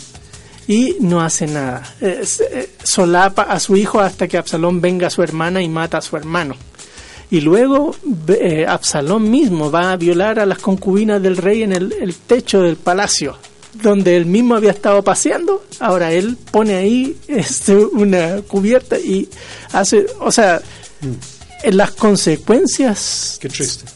[0.67, 1.83] y no hace nada.
[2.01, 5.99] Eh, eh, solapa a su hijo hasta que Absalón venga a su hermana y mata
[5.99, 6.57] a su hermano.
[7.33, 7.97] Y luego
[8.29, 12.61] eh, Absalón mismo va a violar a las concubinas del rey en el, el techo
[12.61, 13.39] del palacio
[13.73, 19.31] donde él mismo había estado paseando, ahora él pone ahí este, una cubierta y
[19.73, 20.61] hace, o sea,
[21.71, 23.39] las consecuencias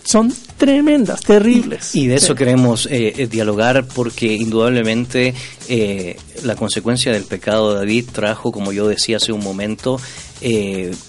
[0.04, 1.94] son tremendas, terribles.
[1.94, 5.34] Y, de eso queremos eh, eh, dialogar porque indudablemente
[5.68, 10.00] eh, la consecuencia del pecado de David trajo, como yo decía hace un momento,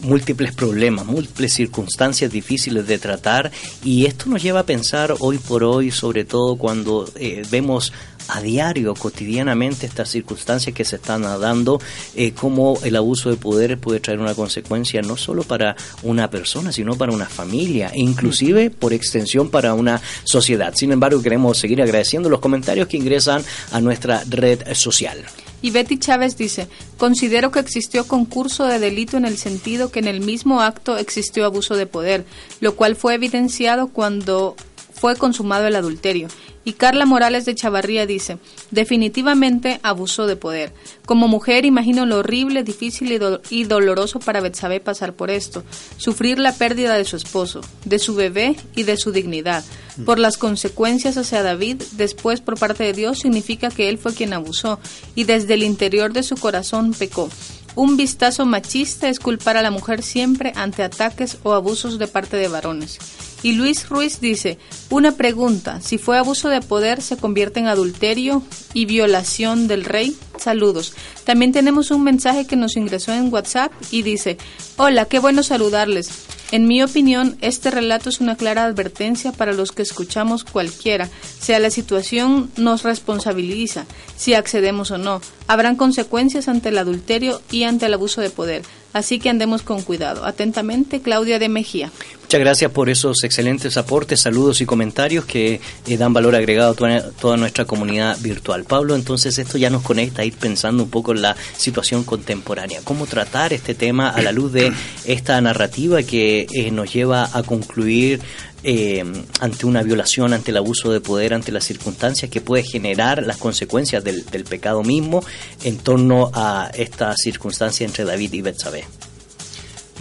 [0.02, 3.52] múltiples problemas, múltiples circunstancias difíciles de tratar.
[3.84, 7.12] Y esto nos lleva a pensar hoy por hoy, sobre todo cuando
[7.52, 7.94] vemos
[8.28, 11.80] a diario, cotidianamente, estas circunstancias que se están dando,
[12.16, 16.72] eh, cómo el abuso de poder puede traer una consecuencia no solo para una persona,
[16.72, 20.74] sino para una familia, e inclusive por extensión para una sociedad.
[20.76, 25.26] Sin embargo, queremos seguir agradeciendo los comentarios que ingresan a nuestra red social.
[25.62, 26.68] Y Betty Chávez dice,
[26.98, 31.46] considero que existió concurso de delito en el sentido que en el mismo acto existió
[31.46, 32.26] abuso de poder,
[32.60, 34.56] lo cual fue evidenciado cuando
[34.94, 36.28] fue consumado el adulterio.
[36.68, 38.40] Y Carla Morales de Chavarría dice,
[38.72, 40.74] definitivamente abusó de poder.
[41.06, 43.18] Como mujer imagino lo horrible, difícil
[43.50, 45.64] y, doloroso para Betsabé pasar por esto,
[45.96, 49.64] sufrir la pérdida de su esposo, de su bebé y de su dignidad.
[50.06, 54.34] Por las consecuencias hacia David, después por parte de Dios, significa que él fue quien
[54.34, 54.78] abusó
[55.16, 57.30] y desde el interior de su corazón pecó.
[57.76, 62.36] Un vistazo machista es culpar a la mujer siempre ante ataques o abusos de parte
[62.36, 63.00] de varones.
[63.44, 64.58] Y Luis Ruiz dice,
[64.90, 68.42] una pregunta, si fue abuso de poder, ¿se convierte en adulterio
[68.74, 70.18] y violación del rey?
[70.40, 70.94] Saludos.
[71.24, 74.38] También tenemos un mensaje que nos ingresó en WhatsApp y dice,
[74.78, 76.10] hola, qué bueno saludarles.
[76.52, 81.10] En mi opinión, este relato es una clara advertencia para los que escuchamos cualquiera,
[81.40, 83.86] sea la situación nos responsabiliza,
[84.16, 85.22] si accedemos o no.
[85.48, 88.64] Habrán consecuencias ante el adulterio y ante el abuso de poder.
[88.94, 90.26] Así que andemos con cuidado.
[90.26, 91.92] Atentamente, Claudia de Mejía.
[92.22, 97.02] Muchas gracias por esos excelentes aportes, saludos y comentarios que eh, dan valor agregado a
[97.12, 98.64] toda, nuestra comunidad virtual.
[98.64, 102.82] Pablo, entonces esto ya nos conecta pensando un poco en la situación contemporánea.
[102.84, 104.72] ¿Cómo tratar este tema a la luz de
[105.06, 108.20] esta narrativa que eh, nos lleva a concluir
[108.64, 109.04] eh,
[109.40, 113.38] ante una violación, ante el abuso de poder, ante las circunstancias que puede generar las
[113.38, 115.24] consecuencias del, pecado mismo
[115.64, 118.86] en torno a esta circunstancia entre David y Betsabé.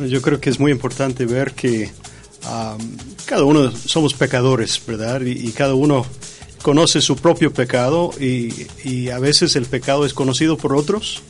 [0.09, 1.90] Yo creo que es muy importante ver que
[3.24, 5.20] cada uno somos pecadores, ¿verdad?
[5.20, 6.07] Y, cada uno
[6.62, 11.23] conoce su propio pecado y, a veces el pecado es conocido por otros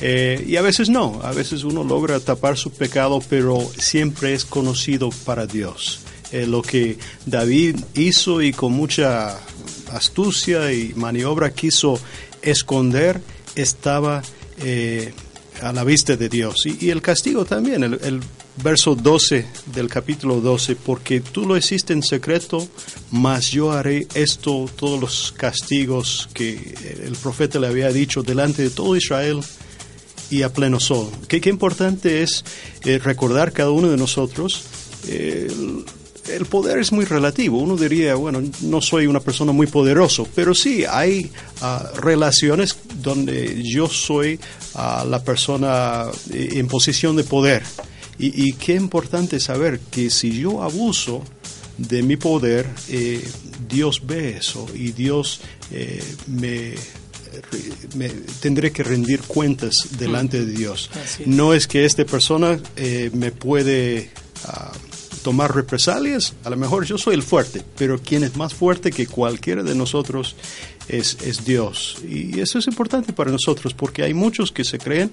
[0.00, 1.20] eh, y a veces no.
[1.22, 6.00] A veces uno logra tapar su pecado, pero siempre es conocido para Dios.
[6.32, 9.38] Eh, lo que David hizo y con mucha
[9.92, 12.00] astucia y maniobra quiso
[12.40, 13.20] esconder
[13.54, 14.22] estaba
[14.58, 15.12] eh,
[15.60, 16.66] a la vista de Dios.
[16.66, 18.20] Y, el castigo también, el,
[18.56, 22.66] verso 12 del capítulo 12, porque tú lo hiciste en secreto,
[23.10, 26.74] mas yo haré esto, todos los castigos que
[27.04, 29.40] el profeta le había dicho delante de todo Israel
[30.30, 31.10] y a pleno sol.
[31.28, 32.44] Qué, qué importante es
[32.84, 34.64] eh, recordar cada uno de nosotros
[36.28, 37.58] el poder es muy relativo.
[37.58, 41.30] Uno diría, bueno, no soy una persona muy poderoso, pero sí hay
[41.60, 44.38] ah, relaciones donde yo soy
[44.74, 47.62] ah, la persona eh, en posición de poder.
[48.24, 51.24] Y, qué importante saber que si yo abuso
[51.76, 53.20] de mi poder, eh,
[53.68, 55.40] Dios ve eso y Dios
[55.72, 56.74] eh, me
[58.40, 60.88] tendré que rendir cuentas delante de Dios.
[61.26, 62.60] No es que esta persona
[63.12, 64.10] me puede
[64.44, 64.70] ah,
[65.22, 69.06] tomar represalias, a lo mejor yo soy el fuerte, pero quien es más fuerte que
[69.06, 70.36] cualquiera de nosotros
[70.88, 71.98] es, es Dios.
[72.06, 75.12] Y eso es importante para nosotros porque hay muchos que se creen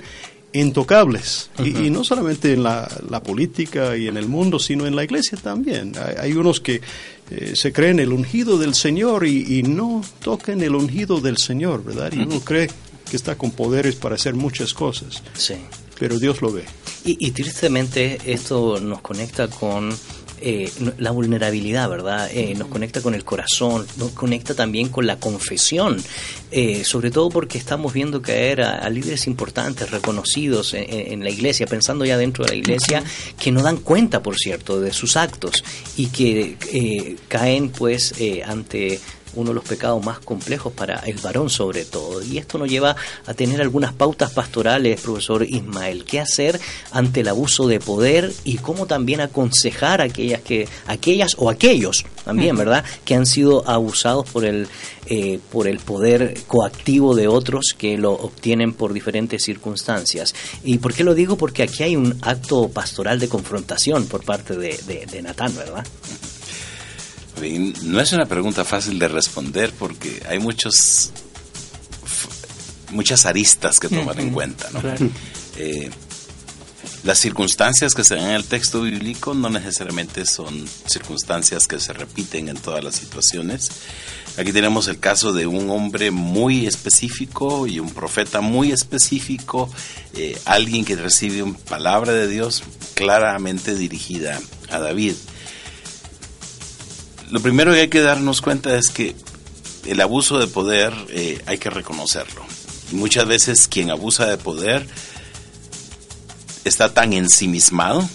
[0.53, 2.87] intocables, y, no solamente en la,
[3.23, 5.93] política y en el mundo, sino en la iglesia también.
[6.19, 6.81] Hay, unos que
[7.29, 12.11] eh, se creen el ungido del Señor y, no tocan el ungido del Señor, ¿verdad?
[12.13, 12.69] Y uno cree
[13.09, 15.21] que está con poderes para hacer muchas cosas.
[15.33, 15.55] Sí
[15.99, 16.63] pero Dios lo ve.
[17.03, 19.89] Y, tristemente esto nos conecta con
[20.41, 22.29] eh, la vulnerabilidad, ¿verdad?
[22.31, 26.01] Eh, nos conecta con el corazón, nos conecta también con la confesión,
[26.51, 32.05] eh, sobre todo porque estamos viendo caer a, líderes importantes, reconocidos en, la iglesia, pensando
[32.05, 33.03] ya dentro de la iglesia,
[33.39, 35.63] que no dan cuenta, por cierto, de sus actos
[35.97, 38.13] y que caen pues
[38.45, 38.99] ante
[39.35, 42.23] uno de los pecados más complejos para el varón sobre todo.
[42.23, 42.95] Y esto nos lleva
[43.25, 46.59] a tener algunas pautas pastorales, profesor Ismael, qué hacer
[46.91, 52.05] ante el abuso de poder y cómo también aconsejar a aquellas que aquellas o aquellos
[52.25, 54.67] también, ¿verdad?, que han sido abusados por el
[55.11, 60.35] eh, por el poder coactivo de otros que lo obtienen por diferentes circunstancias.
[60.63, 61.35] ¿Y por qué lo digo?
[61.35, 64.77] Porque aquí hay un acto pastoral de confrontación por parte de,
[65.09, 65.83] de, Natán, ¿verdad?
[67.83, 71.11] No es una pregunta fácil de responder porque hay muchos
[72.91, 74.69] muchas aristas que tomar en cuenta.
[74.71, 74.81] ¿no?
[75.57, 75.89] Eh,
[77.03, 81.93] las circunstancias que se dan en el texto bíblico no necesariamente son circunstancias que se
[81.93, 83.71] repiten en todas las situaciones.
[84.37, 89.69] Aquí tenemos el caso de un hombre muy específico y un profeta muy específico,
[90.13, 92.63] eh, alguien que recibe una palabra de Dios
[92.95, 94.39] claramente dirigida
[94.69, 95.15] a David.
[97.29, 99.15] Lo primero que hay que darnos cuenta es que
[99.85, 102.43] el abuso de poder eh, hay que reconocerlo.
[102.91, 104.87] Y muchas veces quien abusa de poder
[106.65, 108.07] está tan ensimismado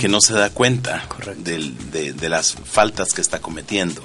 [0.00, 1.08] que no se da cuenta
[1.38, 4.02] de, de, las faltas que está cometiendo.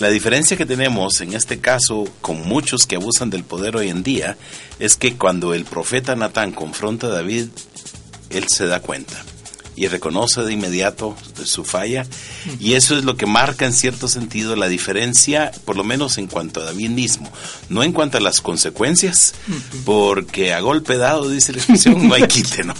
[0.00, 4.02] La diferencia que tenemos en este caso con muchos que abusan del poder hoy en
[4.02, 4.36] día
[4.80, 7.48] es que cuando el profeta Natán confronta a David,
[8.30, 9.24] él se da cuenta
[9.76, 12.06] y reconoce de inmediato su falla.
[12.60, 16.26] Y eso es lo que marca en cierto sentido la diferencia, por lo menos en
[16.26, 17.30] cuanto a David mismo,
[17.68, 19.34] no en cuanto a las consecuencias,
[19.84, 22.74] porque a golpe dado, dice la expresión, no hay quite, ¿no?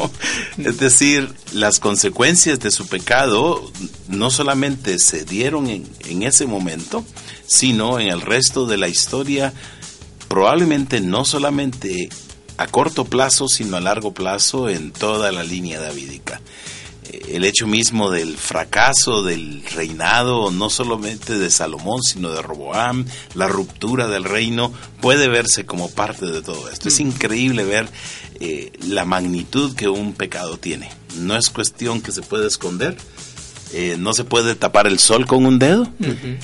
[0.58, 3.70] Es decir, las consecuencias de su pecado
[4.08, 7.04] no solamente se dieron en, en ese momento,
[7.46, 9.52] sino en el resto de la historia,
[10.28, 12.08] probablemente no solamente
[12.56, 16.40] a corto plazo, sino a largo plazo en toda la línea davídica
[17.28, 23.04] el hecho mismo del fracaso del reinado, no solamente de Salomón, sino de Roboam,
[23.34, 26.88] la ruptura del reino, puede verse como parte de todo esto.
[26.88, 27.02] Es mm.
[27.02, 27.88] increíble ver
[28.40, 30.90] eh, la magnitud que un pecado tiene.
[31.18, 32.96] No es cuestión que se puede esconder.
[33.72, 35.88] Eh, no se puede tapar el sol con un dedo,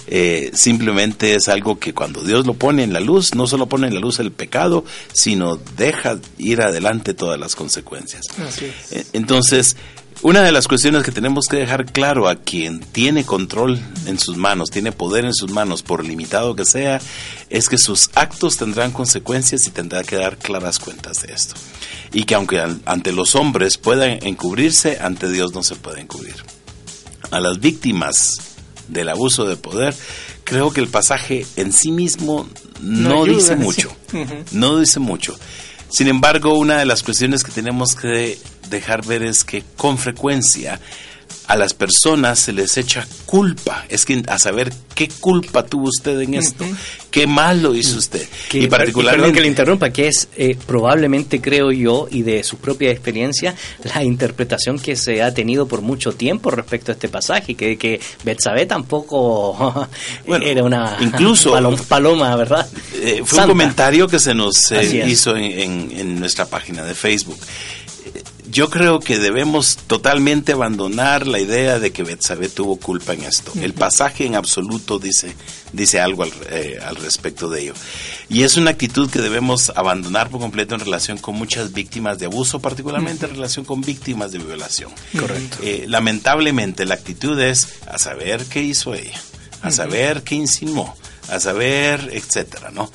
[0.08, 3.86] eh, simplemente es algo que cuando Dios lo pone en la luz, no solo pone
[3.86, 8.26] en la luz el pecado, sino deja ir adelante todas las consecuencias.
[9.12, 9.76] Entonces,
[10.22, 14.36] una de las cuestiones que tenemos que dejar claro a quien tiene control en sus
[14.36, 17.00] manos, tiene poder en sus manos, por limitado que sea,
[17.48, 21.54] es que sus actos tendrán consecuencias y tendrá que dar claras cuentas de esto.
[22.12, 26.36] Y que aunque ante los hombres puedan encubrirse, ante Dios no se puede encubrir.
[27.30, 28.34] A las víctimas
[28.88, 29.94] del abuso de poder,
[30.44, 32.46] creo que el pasaje en sí mismo
[32.82, 33.90] no, dice mucho.
[34.52, 35.38] No dice mucho.
[35.90, 38.38] Sin embargo, una de las cuestiones que tenemos que
[38.68, 40.80] dejar ver es que con frecuencia
[41.50, 43.84] a las personas se les echa culpa.
[43.88, 46.64] Es que a saber qué culpa tuvo usted en esto,
[47.10, 48.24] qué mal lo hizo usted.
[48.52, 49.34] y particularmente.
[49.34, 54.04] que le interrumpa, que es eh, probablemente, creo yo, y de su propia experiencia, la
[54.04, 58.66] interpretación que se ha tenido por mucho tiempo respecto a este pasaje, que, que Betsabe
[58.66, 59.88] tampoco
[60.28, 61.52] era una incluso,
[61.88, 62.68] paloma, ¿verdad?
[62.94, 67.40] Eh, fue un comentario que se nos eh, hizo en, en nuestra página de Facebook
[68.50, 73.52] yo creo que debemos totalmente abandonar la idea de que Betsabé tuvo culpa en esto.
[73.60, 75.34] El pasaje en absoluto dice,
[75.72, 77.74] dice algo al, eh, al, respecto de ello.
[78.28, 82.26] Y es una actitud que debemos abandonar por completo en relación con muchas víctimas de
[82.26, 84.90] abuso, particularmente en relación con víctimas de violación.
[85.18, 85.58] Correcto.
[85.62, 89.20] Eh, lamentablemente la actitud es a saber qué hizo ella,
[89.62, 90.96] a saber qué insinuó,
[91.28, 92.90] a saber, etcétera, ¿no?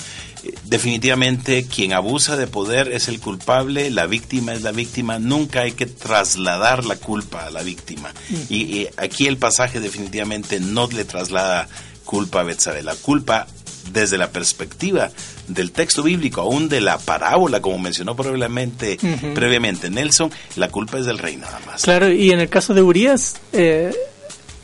[0.65, 5.71] Definitivamente quien abusa de poder es el culpable, la víctima es la víctima, nunca hay
[5.73, 8.13] que trasladar la culpa a la víctima.
[8.49, 11.67] Y, aquí el pasaje definitivamente no le traslada
[12.03, 13.47] culpa a Betsabe, la culpa
[13.91, 15.11] desde la perspectiva
[15.47, 18.97] del texto bíblico, aún de la parábola, como mencionó previamente,
[19.33, 21.83] previamente Nelson, la culpa es del rey nada más.
[21.83, 23.93] Claro, y en el caso de Urias, eh,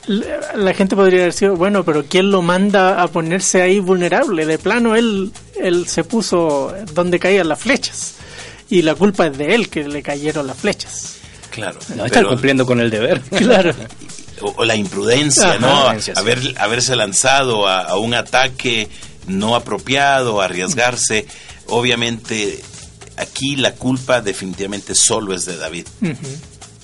[0.08, 4.46] la gente podría decir, bueno, pero ¿quién lo manda a ponerse ahí vulnerable?
[4.46, 8.16] De plano, él, él se puso donde caían las flechas.
[8.70, 11.18] Y la culpa es de él que le cayeron las flechas.
[11.50, 11.78] Claro.
[11.96, 13.22] No está cumpliendo con el deber.
[13.30, 13.74] Claro.
[14.42, 15.88] O, la imprudencia, ¿no?
[16.16, 18.90] Haber, haberse lanzado a, un ataque
[19.28, 21.28] no apropiado, arriesgarse.
[21.68, 22.60] Obviamente,
[23.18, 25.86] aquí la culpa definitivamente solo es de David.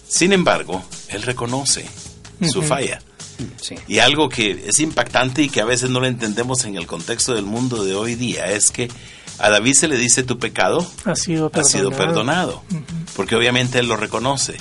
[0.07, 1.85] Sin embargo, él reconoce
[2.49, 2.99] su falla.
[3.87, 7.35] Y algo que es impactante y que a veces no lo entendemos en el contexto
[7.35, 8.89] del mundo de hoy día es que
[9.39, 12.63] a David se le dice tu pecado ha sido perdonado, sido perdonado
[13.15, 14.57] porque obviamente él lo reconoce.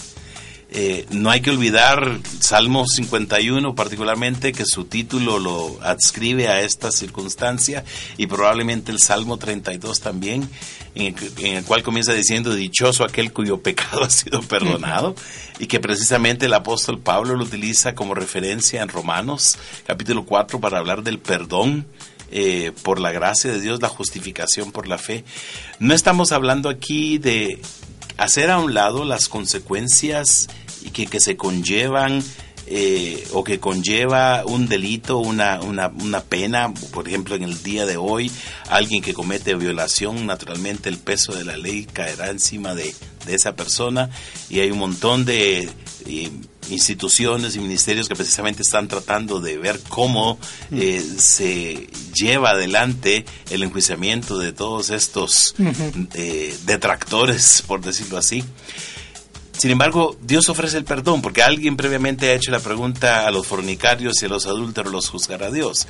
[0.68, 6.90] Eh, no hay que olvidar Salmo 51 particularmente que su título lo adscribe a esta
[6.90, 7.84] circunstancia
[8.16, 10.50] y probablemente el Salmo 32 también
[10.96, 11.14] en
[11.44, 15.14] el, cual comienza diciendo dichoso aquel cuyo pecado ha sido perdonado
[15.60, 20.78] y que precisamente el apóstol Pablo lo utiliza como referencia en Romanos capítulo 4 para
[20.78, 21.86] hablar del perdón
[22.32, 25.24] eh, por la gracia de Dios, la justificación por la fe.
[25.78, 27.60] No estamos hablando aquí de
[28.16, 30.48] hacer a un lado las consecuencias
[30.92, 32.22] que, que se conllevan
[32.68, 37.86] eh, o que conlleva un delito, una, una, una, pena, por ejemplo, en el día
[37.86, 38.28] de hoy,
[38.68, 42.92] alguien que comete violación, naturalmente el peso de la ley caerá encima de,
[43.24, 44.10] de esa persona
[44.50, 45.68] y hay un montón de
[46.06, 46.30] eh,
[46.70, 50.38] instituciones y ministerios que precisamente están tratando de ver cómo
[50.72, 55.54] eh, se lleva adelante el enjuiciamiento de todos estos
[56.64, 58.44] detractores, por decirlo así.
[59.56, 63.46] Sin embargo, Dios ofrece el perdón porque alguien previamente ha hecho la pregunta a los
[63.46, 65.86] fornicarios y a los adúlteros los juzgará Dios.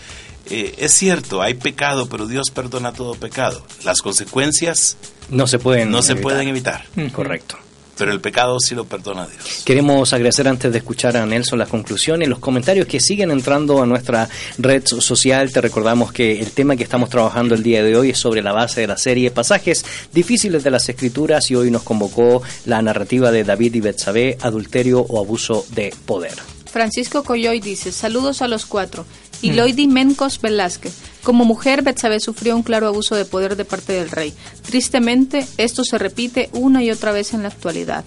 [0.49, 3.67] Eh, es cierto, hay pecado, pero Dios perdona todo pecado.
[3.85, 4.97] Las consecuencias
[5.31, 6.85] no se pueden no se pueden evitar.
[7.13, 7.59] Correcto
[7.97, 9.63] pero el pecado sí lo perdona Dios.
[9.65, 13.87] Queremos agradecer antes de escuchar a Nelson las conclusiones, los comentarios que siguen entrando a
[13.87, 14.29] nuestra
[14.59, 15.53] red social.
[15.53, 18.53] Te recordamos que el tema que estamos trabajando el día de hoy es sobre la
[18.53, 23.31] base de la serie Pasajes difíciles de las Escrituras y hoy nos convocó la narrativa
[23.31, 26.35] de David y Betsabé, adulterio o abuso de poder.
[26.77, 29.07] Francisco Coyoy dice, saludos a los cuatro.
[29.43, 30.95] Y Loidi Mencos Velázquez.
[31.23, 34.33] Como mujer, Betsabe sufrió un claro abuso de poder de parte del rey.
[34.63, 38.05] Tristemente, esto se repite una y otra vez en la actualidad.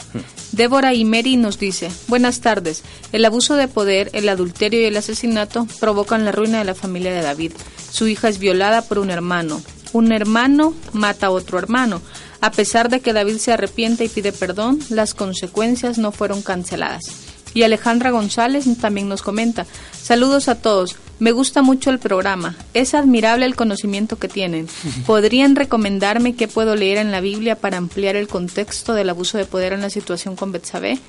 [0.54, 5.68] Débora Imeri nos dice, buenas tardes, el abuso de poder, el adulterio y el asesinato
[5.80, 7.52] provocan la ruina de la familia de David.
[7.92, 9.62] Su hija es violada por un hermano.
[9.92, 12.02] Un hermano mata a otro hermano.
[12.42, 17.29] A pesar de que David se arrepiente y pide perdón, las consecuencias no fueron canceladas.
[17.54, 19.66] Y Alejandra González también nos comenta,
[20.02, 24.68] saludos a todos, me gusta mucho el programa, es admirable el conocimiento que tienen.
[25.06, 29.46] ¿Podrían recomendarme qué puedo leer en la Biblia para ampliar el contexto del abuso de
[29.46, 31.00] poder en la situación con Betsabé?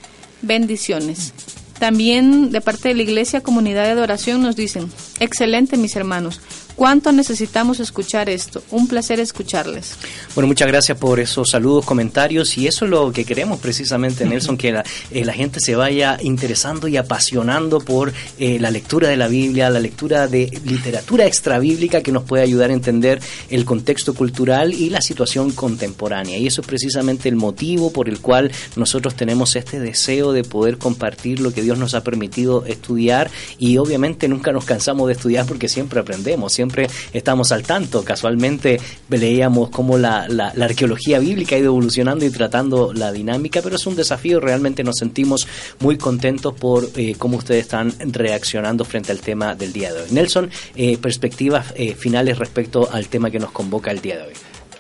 [0.43, 1.33] Bendiciones.
[1.79, 6.41] También de parte de la Iglesia Comunidad de Adoración nos dicen, excelente mis hermanos,
[6.81, 8.63] ¿Cuánto necesitamos escuchar esto?
[8.71, 9.97] Un placer escucharles.
[10.35, 14.57] Bueno, muchas gracias por esos saludos, comentarios y eso es lo que queremos precisamente, Nelson,
[14.57, 19.19] que la, eh, la gente se vaya interesando y apasionando por eh, la lectura de
[19.19, 23.21] la Biblia, la lectura de literatura extrabíblica que nos puede ayudar a entender
[23.51, 26.39] el contexto cultural y la situación contemporánea.
[26.39, 30.79] Y eso es precisamente el motivo por el cual nosotros tenemos este deseo de poder
[30.79, 35.45] compartir lo que Dios nos ha permitido estudiar y obviamente nunca nos cansamos de estudiar
[35.45, 36.70] porque siempre aprendemos, siempre
[37.13, 38.05] estamos al tanto.
[38.05, 43.77] Casualmente leíamos cómo la, la, arqueología bíblica ha ido evolucionando y tratando la dinámica, pero
[43.77, 44.41] es un desafío.
[44.41, 45.47] Realmente nos sentimos
[45.81, 50.09] muy contentos por eh, cómo ustedes están reaccionando frente al tema del día de hoy.
[50.11, 54.35] Nelson, eh, perspectivas eh, finales respecto al tema que nos convoca el día de hoy.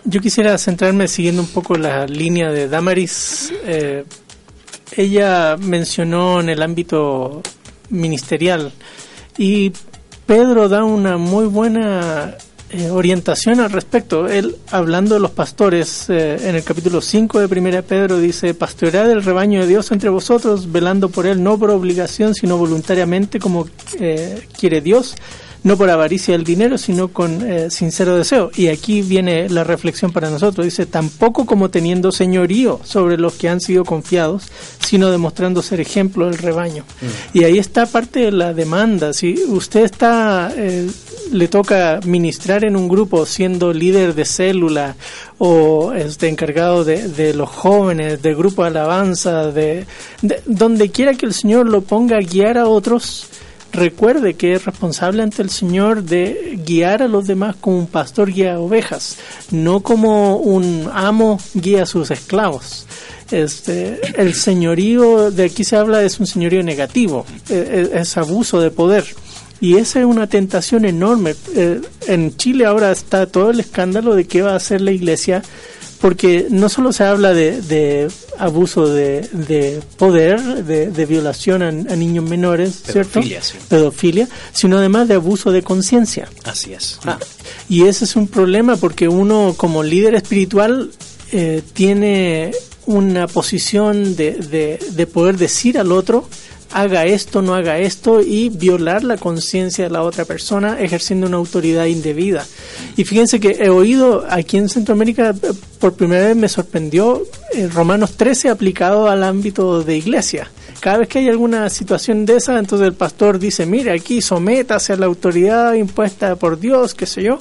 [0.05, 3.53] Yo quisiera centrarme siguiendo un poco la línea de Damaris.
[4.97, 7.43] ella mencionó en el ámbito
[7.91, 8.73] ministerial
[9.37, 9.73] y
[10.31, 12.36] Pedro da una muy buena
[12.70, 14.28] eh, orientación al respecto.
[14.28, 19.11] Él, hablando de los pastores, eh, en el capítulo 5 de Primera Pedro dice, pastoread
[19.11, 23.66] el rebaño de Dios entre vosotros, velando por él, no por obligación, sino voluntariamente como
[23.98, 25.16] eh, quiere Dios
[25.62, 28.51] no por avaricia del dinero, sino con eh, sincero deseo.
[28.55, 30.65] Y aquí viene la reflexión para nosotros.
[30.65, 34.49] Dice, tampoco como teniendo señorío sobre los que han sido confiados,
[34.85, 36.85] sino demostrando ser ejemplo del rebaño.
[37.01, 37.39] Mm.
[37.39, 39.12] Y ahí está parte de la demanda.
[39.12, 40.89] Si usted está, eh,
[41.32, 44.97] le toca ministrar en un grupo siendo líder de célula
[45.39, 49.87] o este encargado de, de los jóvenes, de grupo de alabanza, de,
[50.23, 53.27] de donde quiera que el Señor lo ponga a guiar a otros,
[53.73, 58.33] recuerde que es responsable ante el Señor de guiar a los demás como un pastor
[58.33, 59.19] guía ovejas,
[59.51, 62.87] no como un amo guía a sus esclavos.
[63.31, 68.61] Este, el señorío de aquí se habla es un señorío negativo, e, e, es, abuso
[68.61, 69.05] de poder.
[69.61, 71.35] Y esa es una tentación enorme.
[71.55, 75.43] Eh, en Chile ahora está todo el escándalo de qué va a hacer la iglesia
[76.01, 83.43] porque no solo se habla de, abuso de, poder, de, violación a, niños menores, Pedofilia,
[83.43, 83.69] ¿cierto?
[83.69, 86.29] Pedofilia, sino además de abuso de conciencia.
[86.45, 86.99] Así es.
[87.05, 87.19] Ah,
[87.69, 90.91] y ese es un problema porque uno como líder espiritual
[91.33, 92.53] eh, tiene
[92.87, 96.27] una posición de, de poder decir al otro,
[96.73, 101.37] haga esto, no haga esto y violar la conciencia de la otra persona ejerciendo una
[101.37, 102.47] autoridad indebida.
[102.97, 105.35] Y fíjense que he oído aquí en Centroamérica,
[105.79, 107.23] por primera vez me sorprendió
[107.53, 112.37] eh, Romanos 13 aplicado al ámbito de iglesia cada vez que hay alguna situación de
[112.37, 117.07] esa, entonces el pastor dice, mire, aquí sométase a la autoridad impuesta por Dios, qué
[117.07, 117.39] sé yo.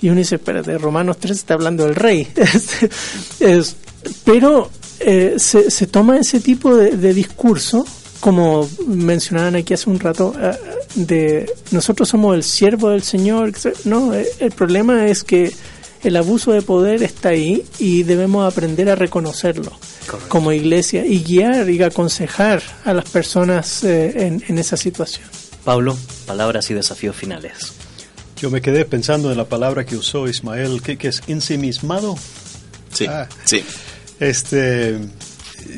[0.00, 2.26] Y uno dice, espérate, Romanos 3 está hablando del rey.
[3.40, 3.76] es,
[4.24, 7.84] pero eh, se, se, toma ese tipo de, de, discurso,
[8.22, 10.56] como mencionaban aquí hace un rato, eh,
[10.94, 13.52] de nosotros somos el siervo del Señor.
[13.84, 15.52] No, eh, el problema es que
[16.04, 19.72] el abuso de poder está ahí y debemos aprender a reconocerlo
[20.06, 20.28] Correcto.
[20.28, 25.26] como iglesia y guiar y aconsejar a las personas eh, en, en, esa situación.
[25.64, 27.72] Pablo, palabras y desafíos finales.
[28.36, 32.16] Yo me quedé pensando en la palabra que usó Ismael, que, que es ensimismado.
[32.92, 33.64] Sí, ah, sí.
[34.20, 34.96] Este,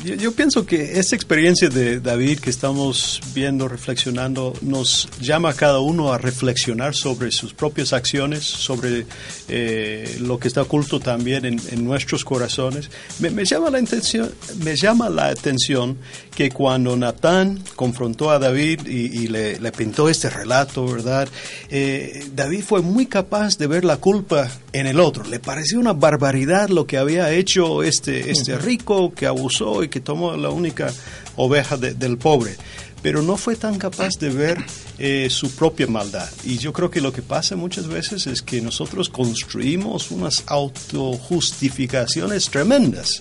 [0.05, 5.55] yo, yo, pienso que esta experiencia de David que estamos viendo, reflexionando, nos llama a
[5.55, 9.07] cada uno a reflexionar sobre sus propias acciones, sobre
[9.49, 12.91] eh, lo que está oculto también en, en nuestros corazones.
[13.19, 14.33] Me, me, llama la intención,
[14.63, 15.99] me llama la atención
[16.35, 21.29] que cuando Natán confrontó a David y, y le, le, pintó este relato, ¿verdad?
[21.71, 25.25] Eh, David fue muy capaz de ver la culpa en el otro.
[25.25, 30.01] Le pareció una barbaridad lo que había hecho este, este rico que abusó y que
[30.01, 30.93] tomó la única
[31.37, 32.57] oveja de, del pobre,
[33.03, 34.65] pero no fue tan capaz de ver
[34.99, 36.29] eh, su propia maldad.
[36.45, 42.49] Y yo creo que lo que pasa muchas veces es que nosotros construimos unas autojustificaciones
[42.49, 43.21] tremendas.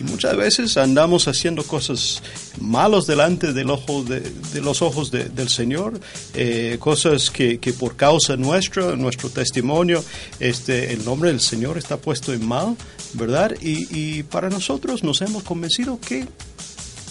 [0.00, 2.22] Y muchas veces andamos haciendo cosas
[2.60, 6.00] malos delante del ojo de, de los ojos de, del Señor,
[6.34, 10.02] eh, cosas que, que, por causa nuestra, nuestro testimonio,
[10.40, 12.76] este, el nombre del Señor está puesto en mal,
[13.12, 13.52] ¿verdad?
[13.60, 16.26] Y, y para nosotros nos hemos convencido que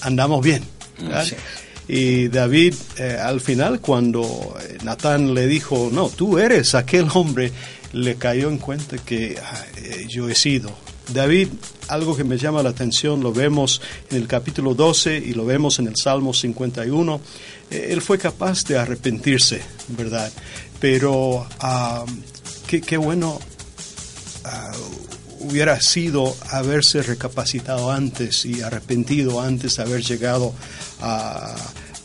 [0.02, 0.64] andamos bien.
[1.88, 7.52] Y David, eh, al final, cuando Natán le dijo, no, tú eres aquel hombre,
[7.94, 10.72] le cayó en cuenta que ah, eh, yo he sido.
[11.13, 11.49] David,
[11.88, 15.79] algo que me llama la atención, lo vemos en el capítulo 12 y lo vemos
[15.79, 17.21] en el Salmo 51,
[17.69, 20.31] eh, él fue capaz de arrepentirse, ¿verdad?
[20.79, 22.05] Pero uh,
[22.67, 23.39] qué, bueno
[24.45, 30.53] uh, hubiera sido haberse recapacitado antes y arrepentido antes de haber llegado
[31.01, 31.55] a,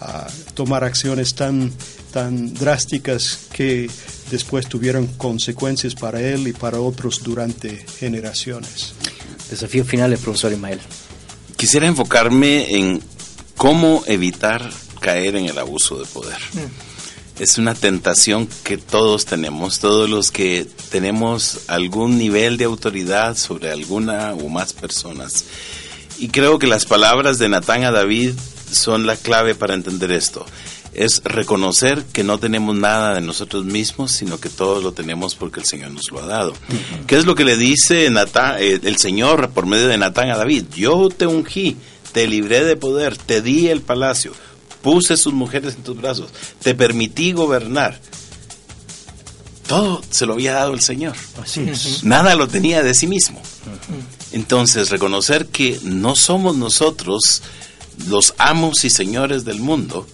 [0.00, 1.72] a tomar acciones tan,
[2.12, 3.88] tan drásticas que
[4.30, 8.95] después tuvieron consecuencias para él y para otros durante generaciones.
[9.51, 10.81] Desafíos finales, profesor Ismael.
[11.56, 13.02] Quisiera enfocarme en
[13.56, 14.70] cómo evitar
[15.01, 16.39] caer en el abuso de poder.
[16.52, 17.43] Mm.
[17.43, 23.70] Es una tentación que todos tenemos, todos los que tenemos algún nivel de autoridad sobre
[23.70, 25.44] alguna o más personas.
[26.18, 28.32] Y creo que las palabras de Natán a David
[28.73, 30.47] son la clave para entender esto
[30.97, 35.60] es reconocer que no tenemos nada de nosotros mismos, sino que todo lo tenemos porque
[35.60, 36.52] el Señor nos lo ha dado.
[36.52, 37.06] Uh -huh.
[37.06, 40.36] ¿Qué es lo que le dice Natán, eh, el Señor por medio de Natán a
[40.36, 40.64] David?
[40.74, 41.77] Yo te ungí,
[42.12, 44.32] te libré de poder, te di el palacio,
[44.82, 46.31] puse sus mujeres en tus brazos,
[46.62, 48.01] te permití gobernar.
[49.66, 51.16] Todo se lo había dado el Señor.
[51.43, 52.05] Así es.
[52.05, 53.40] Nada lo tenía de sí mismo.
[53.40, 54.32] Uh -huh.
[54.32, 57.43] Entonces, reconocer que no somos nosotros
[58.09, 60.06] los amos y señores del mundo,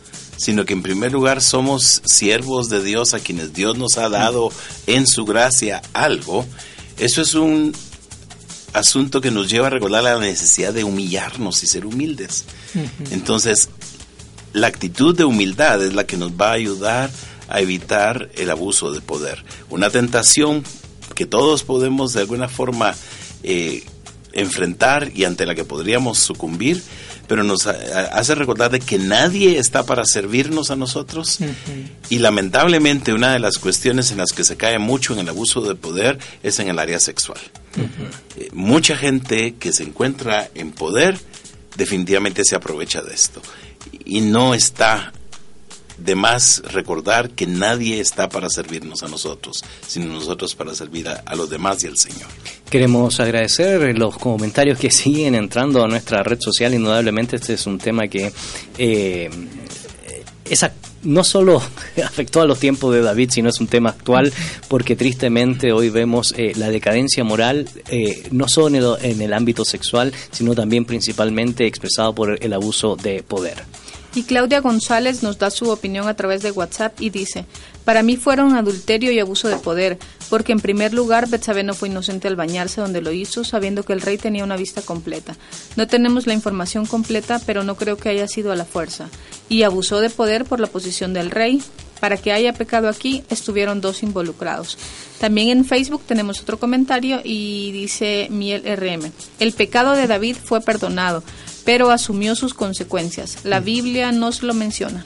[0.42, 4.50] sino que en primer lugar somos siervos de Dios a quienes Dios nos ha dado
[4.88, 6.44] en su gracia algo,
[6.98, 7.72] eso es un
[8.72, 12.44] asunto que nos lleva a recordar la necesidad de humillarnos y ser humildes.
[12.74, 13.12] Uh -huh.
[13.12, 13.68] Entonces,
[14.52, 17.08] la actitud de humildad es la que nos va a ayudar
[17.48, 19.44] a evitar el abuso de poder.
[19.70, 20.64] Una tentación
[21.14, 22.96] que todos podemos de alguna forma
[23.44, 23.84] eh,
[24.32, 26.82] enfrentar y ante la que podríamos sucumbir
[27.26, 31.52] pero nos hace recordar de que nadie está para servirnos a nosotros uh -huh.
[32.10, 35.60] y lamentablemente una de las cuestiones en las que se cae mucho en el abuso
[35.60, 37.40] de poder es en el área sexual.
[37.76, 38.42] Uh -huh.
[38.42, 41.18] eh, mucha gente que se encuentra en poder
[41.76, 43.40] definitivamente se aprovecha de esto
[44.04, 45.12] y no está
[46.04, 51.34] de más recordar que nadie está para servirnos a nosotros, sino nosotros para servir a,
[51.34, 52.28] los demás y al Señor.
[52.68, 56.74] Queremos agradecer los comentarios que siguen entrando a nuestra red social.
[56.74, 58.32] Indudablemente este es un tema que
[58.78, 59.30] eh,
[60.44, 60.72] esa
[61.02, 61.60] no solo
[62.04, 64.32] afectó a los tiempos de David, sino es un tema actual,
[64.68, 70.12] porque tristemente hoy vemos eh, la decadencia moral, eh, no solo en el ámbito sexual,
[70.30, 73.64] sino también principalmente expresado por el abuso de poder.
[74.14, 77.46] Y Claudia González nos da su opinión a través de WhatsApp y dice,
[77.86, 79.98] para mí fueron adulterio y abuso de poder,
[80.28, 83.94] porque en primer lugar Betsabé no fue inocente al bañarse donde lo hizo, sabiendo que
[83.94, 85.36] el rey tenía una vista completa.
[85.76, 89.08] No tenemos la información completa, pero no creo que haya sido a la fuerza.
[89.48, 91.62] Y abusó de poder por la posición del rey.
[91.98, 94.76] Para que haya pecado aquí, estuvieron dos involucrados.
[95.20, 99.12] También en Facebook tenemos otro comentario y dice Miel RM.
[99.38, 101.22] El pecado de David fue perdonado
[101.64, 103.38] pero asumió sus consecuencias.
[103.44, 105.04] La Biblia nos lo menciona.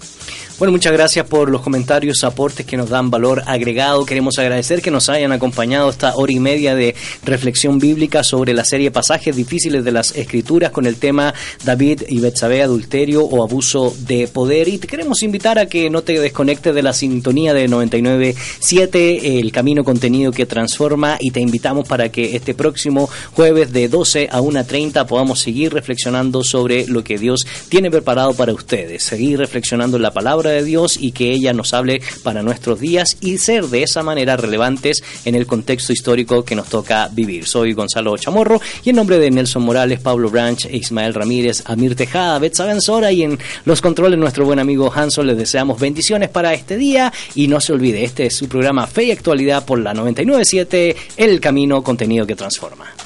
[0.59, 4.07] Bueno, muchas gracias por los comentarios, aportes que nos dan valor agregado.
[4.07, 8.65] Queremos agradecer que nos hayan acompañado esta hora y media de reflexión bíblica sobre la
[8.65, 13.95] serie Pasajes difíciles de las Escrituras con el tema David y Betsabé, adulterio o abuso
[14.07, 14.69] de poder.
[14.69, 19.53] Y te queremos invitar a que no te desconectes de la sintonía de 99.7, el
[19.53, 21.19] camino contenido que transforma.
[21.21, 26.43] Y te invitamos para que este próximo jueves de 12 a 1.30 podamos seguir reflexionando
[26.43, 29.03] sobre lo que Dios tiene preparado para ustedes.
[29.03, 30.15] Seguir reflexionando en la
[30.51, 34.37] de Dios y que ella nos hable para nuestros días y ser de esa manera
[34.37, 37.47] relevantes en el contexto histórico que nos toca vivir.
[37.47, 42.39] Soy Gonzalo Chamorro y en nombre de Nelson Morales, Pablo Branch, Ismael Ramírez, Amir Tejada,
[42.39, 46.77] Betsa Benzora y en los controles nuestro buen amigo Hanson les deseamos bendiciones para este
[46.77, 50.97] día y no se olvide, este es su programa Fe y Actualidad por la 997,
[51.17, 53.06] El Camino, contenido que transforma.